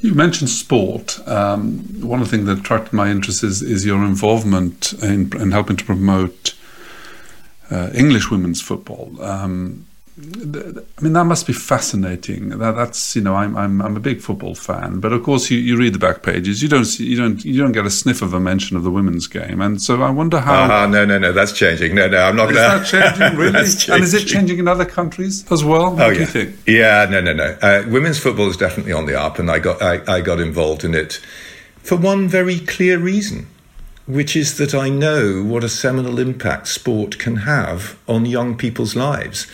You 0.00 0.14
mentioned 0.14 0.50
sport. 0.50 1.20
Um, 1.28 1.78
one 2.00 2.20
of 2.20 2.30
the 2.30 2.36
things 2.36 2.46
that 2.46 2.58
attracted 2.58 2.92
my 2.92 3.10
interest 3.10 3.44
is, 3.44 3.62
is 3.62 3.84
your 3.84 4.04
involvement 4.04 4.92
in, 5.02 5.32
in 5.40 5.52
helping 5.52 5.76
to 5.76 5.84
promote 5.84 6.54
uh, 7.70 7.90
English 7.94 8.30
women's 8.30 8.60
football. 8.60 9.22
Um, 9.22 9.85
I 10.18 11.02
mean, 11.02 11.12
that 11.12 11.26
must 11.26 11.46
be 11.46 11.52
fascinating. 11.52 12.48
That, 12.48 12.72
that's 12.72 13.14
you 13.14 13.20
know, 13.20 13.34
I'm, 13.34 13.54
I'm 13.54 13.82
I'm 13.82 13.98
a 13.98 14.00
big 14.00 14.22
football 14.22 14.54
fan, 14.54 14.98
but 14.98 15.12
of 15.12 15.22
course, 15.22 15.50
you, 15.50 15.58
you 15.58 15.76
read 15.76 15.92
the 15.92 15.98
back 15.98 16.22
pages, 16.22 16.62
you 16.62 16.70
don't 16.70 16.86
see, 16.86 17.04
you 17.04 17.18
don't 17.18 17.44
you 17.44 17.60
don't 17.60 17.72
get 17.72 17.84
a 17.84 17.90
sniff 17.90 18.22
of 18.22 18.32
a 18.32 18.40
mention 18.40 18.78
of 18.78 18.82
the 18.82 18.90
women's 18.90 19.26
game, 19.26 19.60
and 19.60 19.82
so 19.82 20.02
I 20.02 20.08
wonder 20.08 20.40
how. 20.40 20.84
Uh, 20.84 20.86
no, 20.86 21.04
no, 21.04 21.18
no, 21.18 21.32
that's 21.32 21.52
changing. 21.52 21.94
No, 21.94 22.08
no, 22.08 22.22
I'm 22.22 22.34
not. 22.34 22.50
Is 22.50 22.56
gonna... 22.56 22.78
that 22.78 22.86
changing 22.86 23.38
really? 23.38 23.52
changing. 23.64 23.94
And 23.94 24.04
is 24.04 24.14
it 24.14 24.24
changing 24.24 24.58
in 24.58 24.68
other 24.68 24.86
countries 24.86 25.44
as 25.52 25.62
well? 25.62 25.92
What 25.92 26.02
oh, 26.02 26.08
do 26.08 26.14
yeah. 26.14 26.20
you 26.20 26.26
think? 26.26 26.56
Yeah, 26.66 27.06
no, 27.10 27.20
no, 27.20 27.34
no. 27.34 27.58
Uh, 27.60 27.84
women's 27.88 28.18
football 28.18 28.48
is 28.48 28.56
definitely 28.56 28.92
on 28.92 29.04
the 29.04 29.20
up, 29.20 29.38
and 29.38 29.50
I 29.50 29.58
got 29.58 29.82
I, 29.82 30.00
I 30.08 30.22
got 30.22 30.40
involved 30.40 30.82
in 30.82 30.94
it 30.94 31.20
for 31.82 31.96
one 31.96 32.26
very 32.26 32.60
clear 32.60 32.98
reason 32.98 33.48
which 34.06 34.36
is 34.36 34.56
that 34.58 34.74
I 34.74 34.88
know 34.88 35.42
what 35.42 35.64
a 35.64 35.68
seminal 35.68 36.18
impact 36.18 36.68
sport 36.68 37.18
can 37.18 37.36
have 37.38 37.98
on 38.06 38.24
young 38.24 38.56
people's 38.56 38.94
lives. 38.94 39.46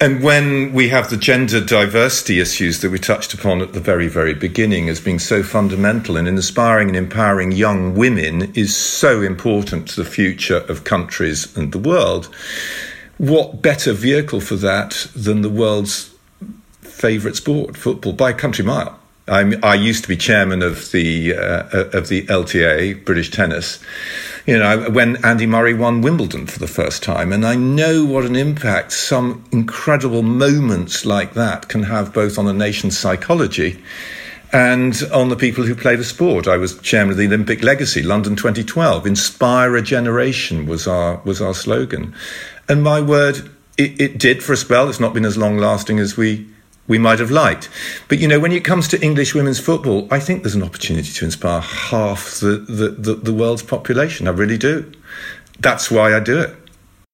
And 0.00 0.22
when 0.22 0.72
we 0.72 0.88
have 0.88 1.08
the 1.08 1.16
gender 1.16 1.64
diversity 1.64 2.40
issues 2.40 2.80
that 2.80 2.90
we 2.90 2.98
touched 2.98 3.32
upon 3.32 3.62
at 3.62 3.72
the 3.72 3.80
very, 3.80 4.08
very 4.08 4.34
beginning 4.34 4.88
as 4.88 5.00
being 5.00 5.20
so 5.20 5.42
fundamental 5.42 6.16
and 6.16 6.26
inspiring 6.26 6.88
and 6.88 6.96
empowering 6.96 7.52
young 7.52 7.94
women 7.94 8.52
is 8.54 8.76
so 8.76 9.22
important 9.22 9.88
to 9.90 10.02
the 10.02 10.08
future 10.08 10.58
of 10.68 10.82
countries 10.82 11.56
and 11.56 11.70
the 11.70 11.78
world, 11.78 12.26
what 13.18 13.62
better 13.62 13.92
vehicle 13.92 14.40
for 14.40 14.56
that 14.56 15.06
than 15.14 15.42
the 15.42 15.48
world's 15.48 16.12
favourite 16.80 17.36
sport, 17.36 17.76
football, 17.76 18.12
by 18.12 18.32
country 18.32 18.64
mile? 18.64 18.98
I'm, 19.26 19.64
i 19.64 19.74
used 19.74 20.02
to 20.02 20.08
be 20.08 20.16
chairman 20.16 20.62
of 20.62 20.90
the 20.92 21.34
uh, 21.34 21.86
of 21.94 22.08
the 22.08 22.26
LTA, 22.26 23.04
British 23.04 23.30
Tennis. 23.30 23.82
You 24.46 24.58
know, 24.58 24.90
when 24.90 25.24
Andy 25.24 25.46
Murray 25.46 25.72
won 25.72 26.02
Wimbledon 26.02 26.46
for 26.46 26.58
the 26.58 26.66
first 26.66 27.02
time, 27.02 27.32
and 27.32 27.46
I 27.46 27.54
know 27.54 28.04
what 28.04 28.26
an 28.26 28.36
impact 28.36 28.92
some 28.92 29.42
incredible 29.50 30.22
moments 30.22 31.06
like 31.06 31.32
that 31.34 31.68
can 31.68 31.84
have 31.84 32.12
both 32.12 32.38
on 32.38 32.46
a 32.46 32.52
nation's 32.52 32.98
psychology 32.98 33.82
and 34.52 35.02
on 35.10 35.30
the 35.30 35.36
people 35.36 35.64
who 35.64 35.74
play 35.74 35.96
the 35.96 36.04
sport. 36.04 36.46
I 36.46 36.58
was 36.58 36.78
chairman 36.80 37.12
of 37.12 37.16
the 37.16 37.26
Olympic 37.26 37.62
Legacy, 37.62 38.02
London 38.02 38.36
2012. 38.36 39.06
Inspire 39.06 39.74
a 39.74 39.82
generation 39.82 40.66
was 40.66 40.86
our 40.86 41.22
was 41.24 41.40
our 41.40 41.54
slogan, 41.54 42.14
and 42.68 42.82
my 42.82 43.00
word, 43.00 43.50
it, 43.78 43.98
it 43.98 44.18
did 44.18 44.42
for 44.42 44.52
a 44.52 44.56
spell. 44.58 44.90
It's 44.90 45.00
not 45.00 45.14
been 45.14 45.24
as 45.24 45.38
long 45.38 45.56
lasting 45.56 45.98
as 45.98 46.18
we 46.18 46.46
we 46.86 46.98
might 46.98 47.18
have 47.18 47.30
liked. 47.30 47.68
But 48.08 48.18
you 48.18 48.28
know, 48.28 48.38
when 48.38 48.52
it 48.52 48.64
comes 48.64 48.88
to 48.88 49.02
English 49.02 49.34
women's 49.34 49.60
football, 49.60 50.06
I 50.10 50.20
think 50.20 50.42
there's 50.42 50.54
an 50.54 50.62
opportunity 50.62 51.12
to 51.12 51.24
inspire 51.24 51.60
half 51.60 52.40
the, 52.40 52.58
the, 52.58 52.88
the, 52.90 53.14
the 53.14 53.32
world's 53.32 53.62
population. 53.62 54.28
I 54.28 54.32
really 54.32 54.58
do. 54.58 54.92
That's 55.60 55.90
why 55.90 56.14
I 56.14 56.20
do 56.20 56.40
it. 56.40 56.56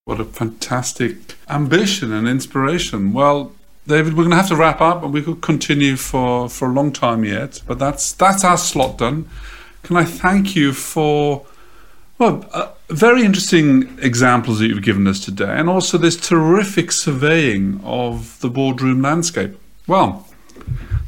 What 0.04 0.20
a 0.20 0.24
fantastic 0.24 1.37
ambition 1.48 2.12
and 2.12 2.26
inspiration. 2.26 3.12
Well, 3.12 3.52
David, 3.87 4.14
we're 4.14 4.24
going 4.24 4.30
to 4.30 4.37
have 4.37 4.48
to 4.48 4.56
wrap 4.56 4.80
up, 4.80 5.02
and 5.02 5.12
we 5.12 5.22
could 5.22 5.40
continue 5.40 5.96
for, 5.96 6.48
for 6.48 6.68
a 6.68 6.72
long 6.72 6.92
time 6.92 7.24
yet. 7.24 7.62
But 7.66 7.78
that's 7.78 8.12
that's 8.12 8.44
our 8.44 8.59
slot 8.59 8.98
done. 8.98 9.28
Can 9.83 9.96
I 9.96 10.04
thank 10.04 10.56
you 10.56 10.72
for 10.72 11.46
well, 12.20 12.46
uh, 12.52 12.68
very 12.90 13.22
interesting 13.24 13.98
examples 14.02 14.59
that 14.59 14.68
you've 14.68 14.83
given 14.83 15.06
us 15.06 15.24
today, 15.24 15.54
and 15.56 15.70
also 15.70 15.96
this 15.96 16.16
terrific 16.16 16.92
surveying 16.92 17.80
of 17.83 18.38
the 18.40 18.50
boardroom 18.50 19.00
landscape. 19.00 19.56
Well, 19.90 20.24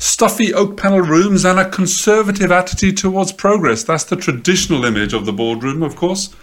stuffy 0.00 0.52
oak 0.52 0.76
panel 0.76 1.02
rooms 1.02 1.44
and 1.44 1.56
a 1.56 1.70
conservative 1.70 2.50
attitude 2.50 2.96
towards 2.96 3.30
progress. 3.30 3.84
That's 3.84 4.02
the 4.02 4.16
traditional 4.16 4.84
image 4.84 5.12
of 5.12 5.24
the 5.24 5.32
boardroom, 5.32 5.84
of 5.84 5.94
course. 5.94 6.34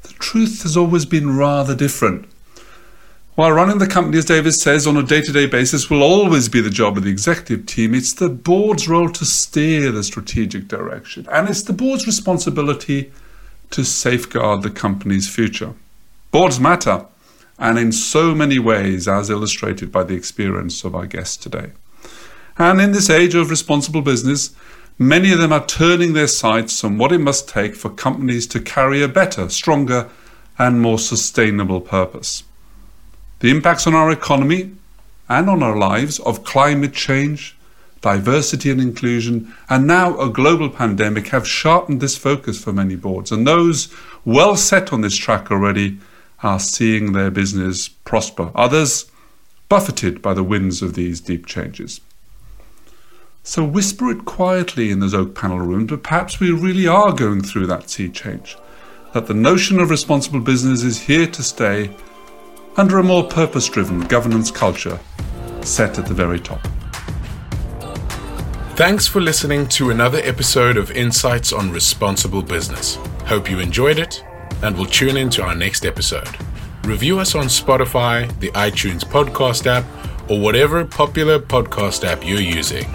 The 0.00 0.14
truth 0.14 0.62
has 0.62 0.74
always 0.74 1.04
been 1.04 1.36
rather 1.36 1.76
different. 1.76 2.24
While 3.34 3.52
running 3.52 3.76
the 3.76 3.86
company, 3.86 4.16
as 4.16 4.24
David 4.24 4.54
says, 4.54 4.86
on 4.86 4.96
a 4.96 5.02
day 5.02 5.20
to 5.20 5.32
day 5.32 5.44
basis 5.44 5.90
will 5.90 6.02
always 6.02 6.48
be 6.48 6.62
the 6.62 6.70
job 6.70 6.96
of 6.96 7.04
the 7.04 7.10
executive 7.10 7.66
team, 7.66 7.94
it's 7.94 8.14
the 8.14 8.30
board's 8.30 8.88
role 8.88 9.10
to 9.10 9.26
steer 9.26 9.92
the 9.92 10.02
strategic 10.02 10.68
direction. 10.68 11.26
And 11.30 11.46
it's 11.46 11.62
the 11.62 11.74
board's 11.74 12.06
responsibility 12.06 13.12
to 13.68 13.84
safeguard 13.84 14.62
the 14.62 14.70
company's 14.70 15.28
future. 15.28 15.74
Boards 16.30 16.58
matter, 16.58 17.04
and 17.62 17.78
in 17.78 17.92
so 17.92 18.34
many 18.34 18.58
ways, 18.58 19.06
as 19.06 19.30
illustrated 19.30 19.92
by 19.92 20.02
the 20.02 20.16
experience 20.16 20.82
of 20.82 20.96
our 20.96 21.06
guests 21.06 21.36
today. 21.36 21.70
And 22.58 22.80
in 22.80 22.90
this 22.90 23.08
age 23.08 23.36
of 23.36 23.50
responsible 23.50 24.02
business, 24.02 24.50
many 24.98 25.30
of 25.32 25.38
them 25.38 25.52
are 25.52 25.64
turning 25.64 26.12
their 26.12 26.26
sights 26.26 26.82
on 26.82 26.98
what 26.98 27.12
it 27.12 27.20
must 27.20 27.48
take 27.48 27.76
for 27.76 27.88
companies 27.88 28.48
to 28.48 28.60
carry 28.60 29.00
a 29.00 29.06
better, 29.06 29.48
stronger, 29.48 30.10
and 30.58 30.82
more 30.82 30.98
sustainable 30.98 31.80
purpose. 31.80 32.42
The 33.38 33.52
impacts 33.52 33.86
on 33.86 33.94
our 33.94 34.10
economy 34.10 34.72
and 35.28 35.48
on 35.48 35.62
our 35.62 35.76
lives 35.76 36.18
of 36.18 36.42
climate 36.42 36.92
change, 36.92 37.56
diversity 38.00 38.72
and 38.72 38.80
inclusion, 38.80 39.54
and 39.70 39.86
now 39.86 40.18
a 40.18 40.28
global 40.28 40.68
pandemic 40.68 41.28
have 41.28 41.46
sharpened 41.46 42.00
this 42.00 42.18
focus 42.18 42.62
for 42.62 42.72
many 42.72 42.96
boards. 42.96 43.30
And 43.30 43.46
those 43.46 43.88
well 44.24 44.56
set 44.56 44.92
on 44.92 45.02
this 45.02 45.16
track 45.16 45.52
already 45.52 46.00
are 46.42 46.58
seeing 46.58 47.12
their 47.12 47.30
business 47.30 47.88
prosper. 47.88 48.50
Others 48.54 49.10
buffeted 49.68 50.20
by 50.20 50.34
the 50.34 50.44
winds 50.44 50.82
of 50.82 50.94
these 50.94 51.20
deep 51.20 51.46
changes. 51.46 52.00
So 53.44 53.64
whisper 53.64 54.10
it 54.10 54.24
quietly 54.24 54.90
in 54.90 55.00
those 55.00 55.14
oak 55.14 55.34
panel 55.34 55.58
rooms, 55.58 55.90
but 55.90 56.02
perhaps 56.02 56.38
we 56.38 56.52
really 56.52 56.86
are 56.86 57.12
going 57.12 57.42
through 57.42 57.66
that 57.66 57.90
sea 57.90 58.08
change. 58.08 58.56
That 59.14 59.26
the 59.26 59.34
notion 59.34 59.80
of 59.80 59.90
responsible 59.90 60.40
business 60.40 60.82
is 60.82 61.00
here 61.00 61.26
to 61.26 61.42
stay 61.42 61.94
under 62.76 62.98
a 62.98 63.02
more 63.02 63.24
purpose 63.24 63.68
driven 63.68 64.00
governance 64.02 64.50
culture 64.50 64.98
set 65.62 65.98
at 65.98 66.06
the 66.06 66.14
very 66.14 66.40
top. 66.40 66.60
Thanks 68.76 69.06
for 69.06 69.20
listening 69.20 69.68
to 69.68 69.90
another 69.90 70.18
episode 70.22 70.76
of 70.76 70.90
Insights 70.92 71.52
on 71.52 71.70
Responsible 71.72 72.42
Business. 72.42 72.96
Hope 73.26 73.50
you 73.50 73.58
enjoyed 73.58 73.98
it 73.98 74.24
and 74.62 74.76
will 74.76 74.86
tune 74.86 75.16
in 75.16 75.30
to 75.30 75.42
our 75.42 75.54
next 75.54 75.84
episode. 75.84 76.28
Review 76.84 77.18
us 77.18 77.34
on 77.34 77.46
Spotify, 77.46 78.28
the 78.40 78.50
iTunes 78.52 79.04
podcast 79.04 79.66
app, 79.66 79.84
or 80.30 80.40
whatever 80.40 80.84
popular 80.84 81.38
podcast 81.38 82.04
app 82.04 82.26
you're 82.26 82.40
using, 82.40 82.86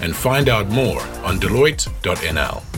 and 0.00 0.14
find 0.14 0.48
out 0.48 0.68
more 0.68 1.00
on 1.24 1.38
Deloitte.nl. 1.38 2.69